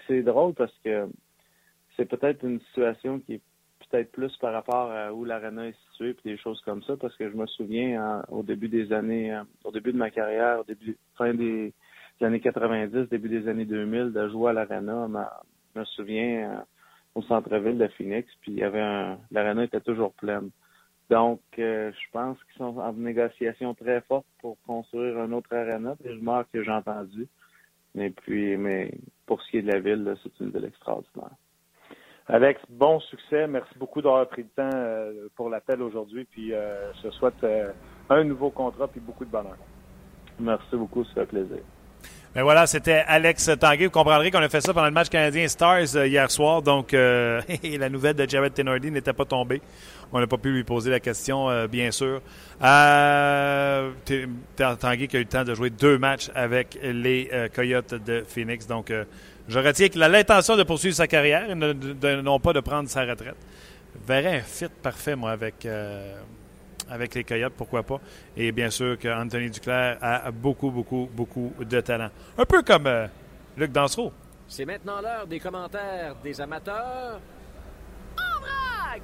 [0.08, 1.08] c'est, drôle parce que
[1.96, 3.42] c'est peut-être une situation qui est
[3.90, 7.16] peut-être plus par rapport à où l'arena est située puis des choses comme ça, parce
[7.18, 10.98] que je me souviens au début des années, au début de ma carrière, au début,
[11.18, 11.74] fin des
[12.20, 15.08] des années 90, début des années 2000, de jouer à l'Arena.
[15.74, 16.62] Je me souviens euh,
[17.16, 20.50] au centre-ville de Phoenix, puis il y avait un, l'Arena était toujours pleine.
[21.10, 25.96] Donc, euh, je pense qu'ils sont en négociation très forte pour construire un autre arena,
[26.02, 27.28] des rumeurs que j'ai entendues.
[27.94, 28.92] Mais puis, mais
[29.26, 31.36] pour ce qui est de la ville, c'est une ville extraordinaire.
[32.28, 33.48] Alex, bon succès.
[33.48, 36.26] Merci beaucoup d'avoir pris le temps euh, pour l'appel aujourd'hui.
[36.26, 37.46] Puis je te souhaite
[38.10, 39.58] un nouveau contrat puis beaucoup de bonheur.
[40.40, 41.62] Merci beaucoup, ça fait plaisir.
[42.36, 43.86] Mais voilà, c'était Alex Tanguay.
[43.86, 46.62] Vous comprendrez qu'on a fait ça pendant le match canadien Stars euh, hier soir.
[46.62, 49.62] Donc, euh, la nouvelle de Jared Tenordi n'était pas tombée.
[50.12, 52.22] On n'a pas pu lui poser la question, euh, bien sûr.
[52.62, 53.90] Euh,
[54.58, 58.68] Tanguay qui a eu le temps de jouer deux matchs avec les Coyotes de Phoenix.
[58.68, 58.92] Donc,
[59.48, 61.56] je retiens qu'il a l'intention de poursuivre sa carrière et
[62.22, 63.38] non pas de prendre sa retraite.
[63.94, 65.66] Je verrais un fit parfait, moi, avec
[66.90, 68.00] avec les Coyotes, pourquoi pas.
[68.38, 72.10] Et bien sûr qu'Anthony Duclair a beaucoup, beaucoup, beaucoup de talent.
[72.38, 73.08] Un peu comme euh,
[73.58, 74.12] Luc Dansereau.
[74.48, 77.20] C'est maintenant l'heure des commentaires des amateurs.
[78.18, 79.02] En vrac!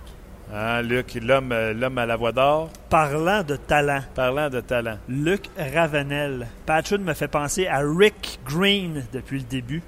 [0.53, 2.69] Ah, Luc, l'homme, euh, l'homme à la voix d'or.
[2.89, 4.01] Parlant de talent.
[4.13, 4.97] Parlant de talent.
[5.07, 6.47] Luc Ravenel.
[6.65, 9.81] Patrick me fait penser à Rick Green depuis le début.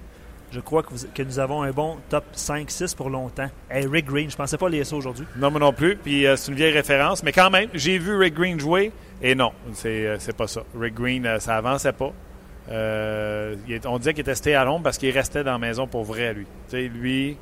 [0.53, 3.49] Je crois que, nous avons un bon top 5-6 pour longtemps.
[3.71, 5.25] Hey, Rick Green, je pensais pas lire ça aujourd'hui.
[5.35, 5.95] Non, moi non plus.
[5.95, 7.23] Puis euh, c'est une vieille référence.
[7.23, 10.61] Mais quand même, j'ai vu Rick Green jouer et non, c'est, euh, pas ça.
[10.79, 12.11] Rick Green, euh, ça avançait pas.
[12.69, 16.35] on disait qu'il était stay à Londres parce qu'il restait dans la maison pour vrai,
[16.35, 16.45] lui.
[16.69, 17.35] Tu sais, lui.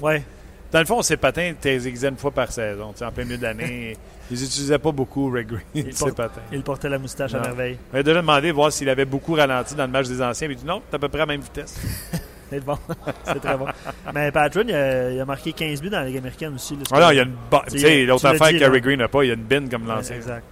[0.00, 0.24] ouais.
[0.72, 2.92] Dans le fond, ses patins étaient exigés une fois par saison.
[3.00, 3.96] En plein milieu d'année,
[4.30, 6.40] ils n'utilisaient pas beaucoup Rick Green, il ses patins.
[6.52, 7.78] Il portait la moustache à merveille.
[7.92, 10.48] On a déjà demandé de voir s'il avait beaucoup ralenti dans le match des anciens.
[10.48, 11.78] Il dit non, c'est à peu près à la même vitesse.
[12.50, 12.78] c'est bon.
[13.24, 13.66] c'est très bon.
[14.14, 16.78] Mais Patrick, il a, marqué 15 buts dans la Ligue américaine aussi.
[16.92, 18.06] ah non, il y a une.
[18.06, 20.16] L'autre affaire que Rick Green n'a pas, il y a une bin comme l'ancien.
[20.16, 20.44] exact.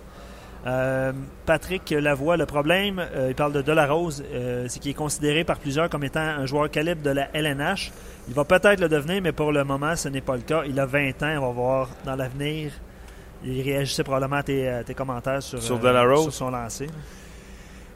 [0.67, 1.13] Euh,
[1.45, 5.59] Patrick Lavoie, le problème, euh, il parle de Delarose, euh, c'est qu'il est considéré par
[5.59, 7.93] plusieurs comme étant un joueur calibre de la LNH.
[8.29, 10.65] Il va peut-être le devenir, mais pour le moment, ce n'est pas le cas.
[10.67, 12.73] Il a 20 ans, on va voir dans l'avenir.
[13.47, 16.89] Il réagissait probablement à tes, commentaires sur, sur, sur, son lancer.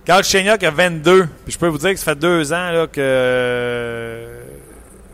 [0.04, 1.26] Carl Chenyok a 22.
[1.44, 4.40] Puis je peux vous dire que ça fait deux ans là, que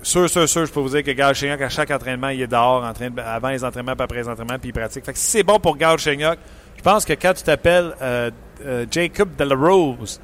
[0.06, 2.46] sûr, sûr, sûr, je peux vous dire que Gal Chenyok, à chaque entraînement, il est
[2.46, 5.04] dehors en train de- avant les entraînements, puis après les entraînements, puis il pratique.
[5.04, 6.38] Fait que si c'est bon pour Gal Chenyok,
[6.76, 8.30] je pense que quand tu t'appelles euh,
[8.64, 10.20] euh, Jacob Delarose,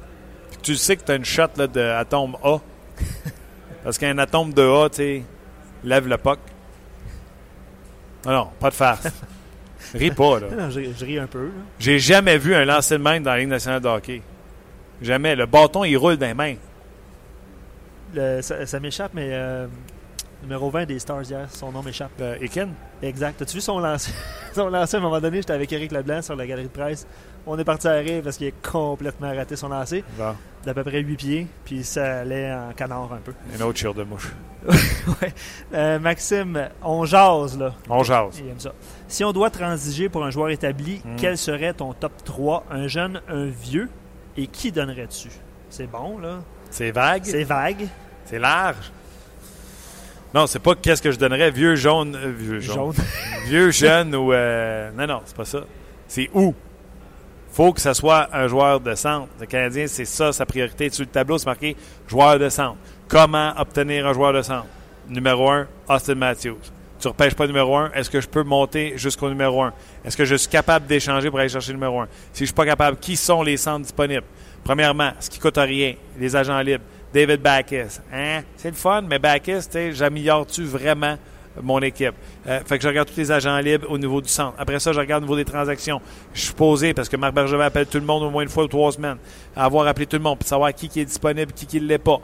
[0.49, 2.59] puis que tu sais que tu as une shot là, de atome A,
[3.83, 5.23] parce qu'un atome de A, tu sais,
[5.83, 6.39] lève le puck.
[8.25, 9.07] Non, non, pas de farce.
[9.99, 10.47] Ris pas, là.
[10.57, 11.49] Non, je, je ris un peu.
[11.79, 14.21] J'ai jamais vu un lancer de main dans la Ligue nationale de hockey.
[15.01, 15.35] Jamais.
[15.35, 16.55] Le bâton, il roule dans les mains.
[18.13, 19.67] Le- ça ça m'échappe, mais euh,
[20.43, 22.11] numéro 20 des Stars hier, son nom m'échappe.
[22.21, 22.69] Euh, Ekin?
[23.01, 23.41] Exact.
[23.41, 24.11] As-tu vu son lancer?
[24.53, 27.07] son lancer, à un moment donné, j'étais avec Eric Leblanc sur la galerie de presse.
[27.45, 30.33] On est parti à rire parce qu'il a complètement raté son lancer Bon,
[30.63, 33.33] d'à peu près 8 pieds, puis ça allait en canard un peu.
[33.53, 34.31] une autre chire de mouche.
[34.67, 35.33] ouais.
[35.73, 37.73] Euh, Maxime, on jase, là.
[37.89, 38.39] On jase.
[38.39, 38.71] Il aime ça.
[39.13, 41.17] Si on doit transiger pour un joueur établi, Hmm.
[41.17, 43.87] quel serait ton top 3 Un jeune, un vieux?
[44.37, 45.29] Et qui donnerais-tu?
[45.69, 46.39] C'est bon, là.
[46.71, 47.21] C'est vague.
[47.23, 47.87] C'est vague.
[48.25, 48.91] C'est large.
[50.33, 53.05] Non, c'est pas qu'est-ce que je donnerais, vieux jaune, euh, vieux jaune, Jaune.
[53.45, 55.59] vieux jeune ou euh, non non, c'est pas ça.
[56.07, 56.55] C'est où?
[57.51, 59.27] Faut que ce soit un joueur de centre.
[59.39, 60.89] Le Canadien, c'est ça sa priorité.
[60.89, 62.77] Sur le tableau, c'est marqué joueur de centre.
[63.07, 64.65] Comment obtenir un joueur de centre?
[65.07, 66.57] Numéro 1, Austin Matthews.
[67.03, 69.73] Tu repêches pas numéro 1, est-ce que je peux monter jusqu'au numéro 1
[70.05, 72.53] Est-ce que je suis capable d'échanger pour aller chercher le numéro 1 Si je suis
[72.53, 74.23] pas capable, qui sont les centres disponibles?
[74.63, 76.85] Premièrement, ce qui coûte rien, les agents libres.
[77.13, 77.99] David Backus.
[78.13, 78.43] Hein?
[78.55, 81.17] C'est le fun, mais Backus, j'améliore-tu vraiment
[81.61, 82.13] mon équipe?
[82.47, 84.55] Euh, fait que je regarde tous les agents libres au niveau du centre.
[84.57, 86.01] Après ça, je regarde au niveau des transactions.
[86.33, 88.63] Je suis posé parce que Marc Bergevin appelle tout le monde au moins une fois
[88.63, 89.17] ou trois semaines.
[89.57, 92.21] À avoir appelé tout le monde pour savoir qui, est disponible, qui ne l'est pas.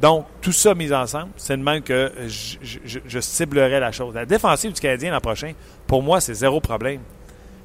[0.00, 4.14] Donc, tout ça mis ensemble, c'est de même que je, ciblerais la chose.
[4.14, 5.52] La défensive du Canadien l'an prochain,
[5.86, 7.00] pour moi, c'est zéro problème.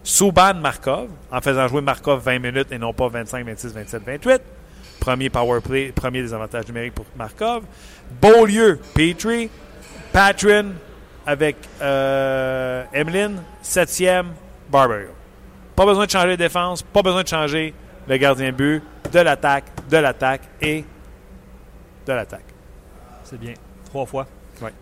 [0.03, 4.41] Souban Markov, en faisant jouer Markov 20 minutes et non pas 25, 26, 27, 28.
[4.99, 7.63] Premier power play, premier des avantages numériques pour Markov.
[8.21, 9.49] Beaulieu, Petrie,
[10.13, 10.73] Patron
[11.25, 12.83] avec euh,
[13.61, 14.27] septième,
[14.69, 15.09] Barbario.
[15.75, 17.73] Pas besoin de changer de défense, pas besoin de changer
[18.07, 20.85] le gardien but, de l'attaque, de l'attaque et
[22.07, 22.45] de l'attaque.
[23.23, 23.53] C'est bien.
[23.85, 24.27] Trois fois.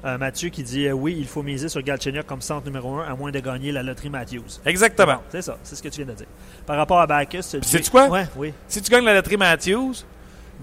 [0.06, 3.12] Euh, Mathieu qui dit euh, oui, il faut miser sur Galchenyuk comme centre numéro 1
[3.12, 4.62] à moins de gagner la loterie Matthews.
[4.66, 5.22] Exactement.
[5.30, 6.28] C'est ça, c'est ce que tu viens de dire.
[6.66, 8.08] Par rapport à Bacchus, sais-tu quoi?
[8.08, 8.54] Ouais, oui.
[8.70, 9.96] Si tu gagnes la loterie Matthews,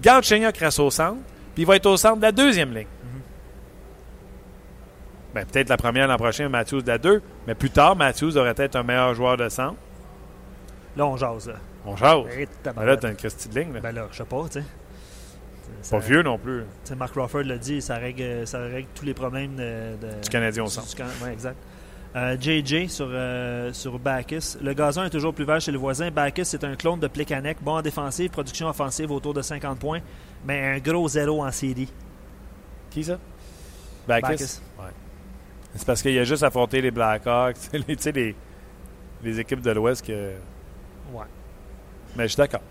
[0.01, 1.21] garde Chenyok reste au centre,
[1.53, 2.87] puis il va être au centre de la deuxième ligne.
[5.35, 8.53] Ben, peut-être la première l'an prochain, Matthews de la deux, mais plus tard, Matthews devrait
[8.57, 9.75] être un meilleur joueur de centre.
[10.95, 11.49] Là, on jase.
[11.49, 11.55] Là.
[11.85, 11.95] On.
[12.35, 13.73] Eh, Ben là, t'as une Christie de ligne.
[13.73, 13.79] là.
[13.79, 14.65] Ben là, je sais pas, tu sais.
[15.89, 16.63] Pas vieux non plus.
[16.97, 20.63] Mark Crawford l'a dit, ça règle, ça règle tous les problèmes de, de- Du Canadien
[20.63, 20.95] au centre.
[21.23, 21.57] ouais, exact.
[22.15, 24.57] Euh, JJ sur, euh, sur Bacchus.
[24.61, 26.11] Le gazon est toujours plus vert chez le voisin.
[26.11, 27.57] Bacchus, c'est un clone de Plekanec.
[27.61, 29.99] Bon en défensive, production offensive autour de 50 points,
[30.45, 31.91] mais un gros zéro en série.
[32.91, 33.17] Qui ça?
[34.07, 34.21] Bacchus.
[34.29, 34.43] Bacchus.
[34.77, 34.91] Ouais.
[35.75, 38.35] C'est parce qu'il a juste affronté les Blackhawks, les- tu sais, les,
[39.23, 40.33] les équipes de l'Ouest que.
[41.11, 41.25] Ouais.
[42.15, 42.61] Mais je suis d'accord.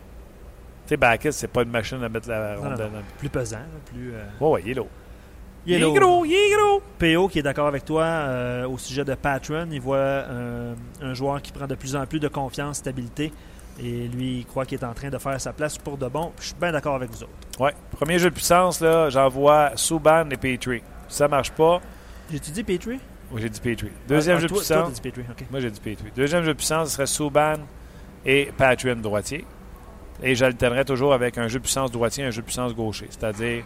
[0.92, 2.98] Sais, Bacchus, c'est pas une machine à mettre la Non, non, rondelle non.
[2.98, 4.12] dans- Plus pesant, plus.
[4.12, 4.88] euh, Ouais, ouais, il est lourd.
[5.64, 5.94] il est Il est lourd.
[5.98, 6.82] gros, il est gros.
[6.98, 9.68] PO qui est d'accord avec toi euh, au sujet de Patron.
[9.70, 13.32] Il voit euh, un joueur qui prend de plus en plus de confiance, stabilité.
[13.80, 16.32] Et lui, il croit qu'il est en train de faire sa place pour de bon.
[16.38, 17.32] Je suis bien d'accord avec vous autres.
[17.58, 17.72] Ouais.
[17.92, 20.82] Premier jeu de puissance, là, j'envoie Subban et Petrie.
[21.08, 21.80] Si ça marche pas,
[22.30, 23.00] J'ai-tu dit Petrie?
[23.30, 23.92] oui, j'ai dit Petrie.
[24.06, 24.82] Deuxième Ah, jeu de puissance.
[24.82, 25.24] toi, dit Petrie.
[25.50, 26.10] Moi, j'ai dit Petrie.
[26.14, 27.60] Deuxième jeu de puissance, ce serait Subban
[28.26, 29.46] et Patron droitier.
[30.22, 33.08] Et j'alternerais toujours avec un jeu de puissance droitier et un jeu de puissance gaucher.
[33.10, 33.64] C'est-à-dire,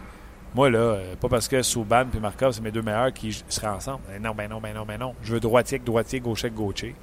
[0.55, 3.69] moi, là, euh, pas parce que Subban et Markov, c'est mes deux meilleurs qui seraient
[3.69, 4.01] ensemble.
[4.21, 5.15] Non, ben non, ben non, ben non.
[5.23, 6.95] Je veux droitier avec droitier, gaucher avec gaucher.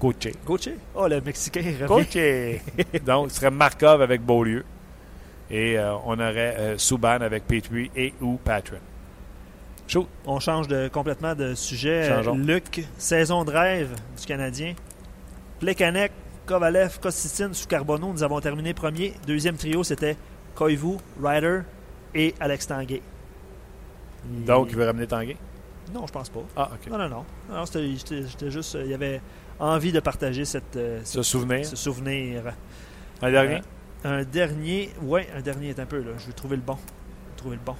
[0.00, 0.34] Gaucher?
[0.46, 0.76] Gauthier?
[0.94, 1.86] Oh, le Mexicain il revient.
[1.86, 2.62] Gaucher.
[3.04, 4.64] Donc, ce serait Markov avec Beaulieu.
[5.50, 8.78] Et euh, on aurait euh, Subban avec Petrie et ou Patron.
[9.88, 10.06] Shoot.
[10.26, 12.08] On change de, complètement de sujet.
[12.08, 12.36] Changeons.
[12.36, 14.74] Luc, saison de rêve du Canadien.
[15.58, 16.12] Plekanec,
[16.48, 19.12] Kovalev, Kostitine, Charbonneau, nous avons terminé premier.
[19.26, 20.16] Deuxième trio, c'était
[20.54, 21.60] Koivu, Ryder
[22.14, 23.02] et Alex Tanguay.
[24.46, 25.36] Donc, il veut ramener Tanguay?
[25.92, 26.40] Non, je pense pas.
[26.56, 26.90] Ah, OK.
[26.90, 27.24] Non, non, non.
[27.50, 28.74] non c'était, j'étais- j'étais juste.
[28.76, 29.20] euh, Il y avait
[29.58, 31.66] envie de partager cette, euh, Ce souvenir.
[31.66, 32.42] ce souvenir.
[33.20, 33.60] Un dernier?
[34.06, 34.90] Euh, un dernier.
[35.02, 36.12] Ouais, un dernier est un peu là.
[36.18, 36.76] Je vais trouver le bon.
[36.76, 37.76] Je vais trouver le bon.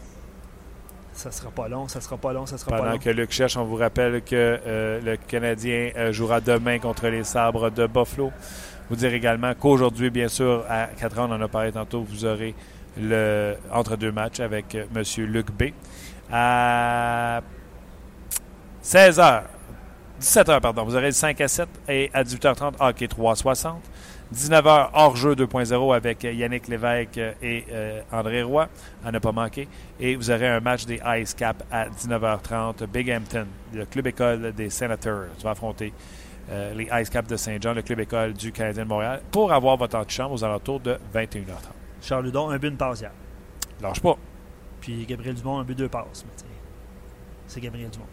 [1.19, 2.99] Ça sera pas long, ça sera pas long, ça sera pas Pendant long.
[2.99, 7.25] que Luc cherche, on vous rappelle que euh, le Canadien euh, jouera demain contre les
[7.25, 8.31] Sabres de Buffalo.
[8.89, 12.25] Vous dire également qu'aujourd'hui, bien sûr, à 4 ans, on en a parlé tantôt, vous
[12.25, 12.55] aurez
[12.97, 15.03] le entre deux matchs avec euh, M.
[15.27, 15.73] Luc B.
[16.31, 17.41] À
[18.85, 19.43] 16h,
[20.23, 23.83] 17h, pardon, vous aurez le 5 à 7 et à 18h30, hockey 360.
[24.35, 28.68] 19h, hors-jeu 2.0 avec Yannick Lévesque et euh, André Roy,
[29.05, 29.68] à ne pas manquer.
[29.99, 32.87] Et vous aurez un match des Ice Cap à 19h30.
[32.87, 35.95] Big Hampton, le club école des Senators, va affronter
[36.51, 39.79] euh, les Ice Cap de Saint-Jean, le club école du Canadien de Montréal, pour avoir
[39.79, 41.47] votre antichambre aux alentours de 21h30.
[42.03, 43.12] Charles Ludon, un but, une passe hier.
[43.81, 44.16] Lâche pas.
[44.81, 46.24] Puis Gabriel Dumont, un but, deux passes.
[46.37, 46.45] Tu
[47.47, 48.07] c'est Gabriel Dumont.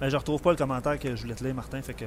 [0.00, 1.82] Mais je retrouve pas le commentaire que je voulais te lire, Martin.
[1.82, 2.06] Fait que.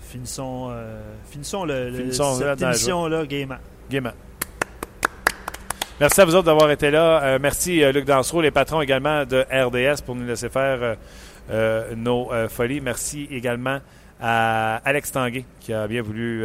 [0.00, 3.58] Finissons, euh, finissons, le, Finissons cette émission-là gaiement.
[3.90, 4.12] Gaiement.
[6.00, 7.22] Merci à vous autres d'avoir été là.
[7.22, 10.96] Euh, merci euh, Luc Dansereau, les patrons également de RDS pour nous laisser faire
[11.50, 12.80] euh, nos folies.
[12.80, 13.80] Merci également
[14.18, 16.42] à Alex Tanguay qui a bien voulu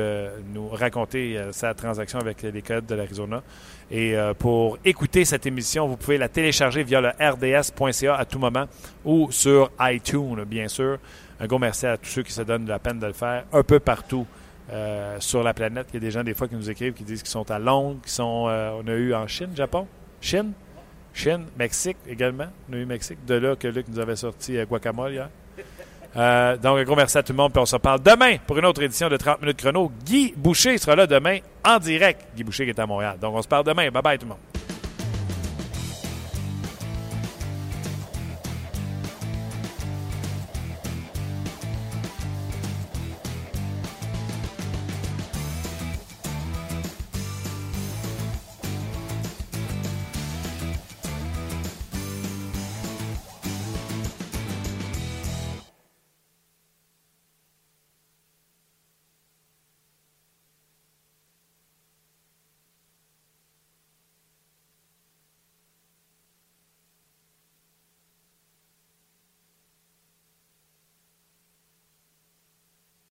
[0.53, 3.43] nous raconter sa transaction avec les codes de l'Arizona.
[3.91, 8.65] Et pour écouter cette émission, vous pouvez la télécharger via le rds.ca à tout moment
[9.03, 10.99] ou sur iTunes, bien sûr.
[11.39, 13.63] Un gros merci à tous ceux qui se donnent la peine de le faire un
[13.63, 14.25] peu partout
[14.71, 15.87] euh, sur la planète.
[15.91, 17.59] Il y a des gens des fois qui nous écrivent qui disent qu'ils sont à
[17.59, 19.87] Londres, qui sont, euh, on a eu en Chine, Japon,
[20.21, 20.53] Chine,
[21.13, 22.47] Chine, Mexique également.
[22.69, 23.23] On a eu Mexique.
[23.25, 25.29] De là que Luc nous avait sorti euh, guacamole hier.
[26.15, 27.51] Donc, un gros merci à tout le monde.
[27.51, 29.91] Puis on se reparle demain pour une autre édition de 30 minutes chrono.
[30.05, 32.25] Guy Boucher sera là demain en direct.
[32.35, 33.17] Guy Boucher qui est à Montréal.
[33.19, 33.91] Donc, on se parle demain.
[33.91, 34.54] Bye bye tout le monde.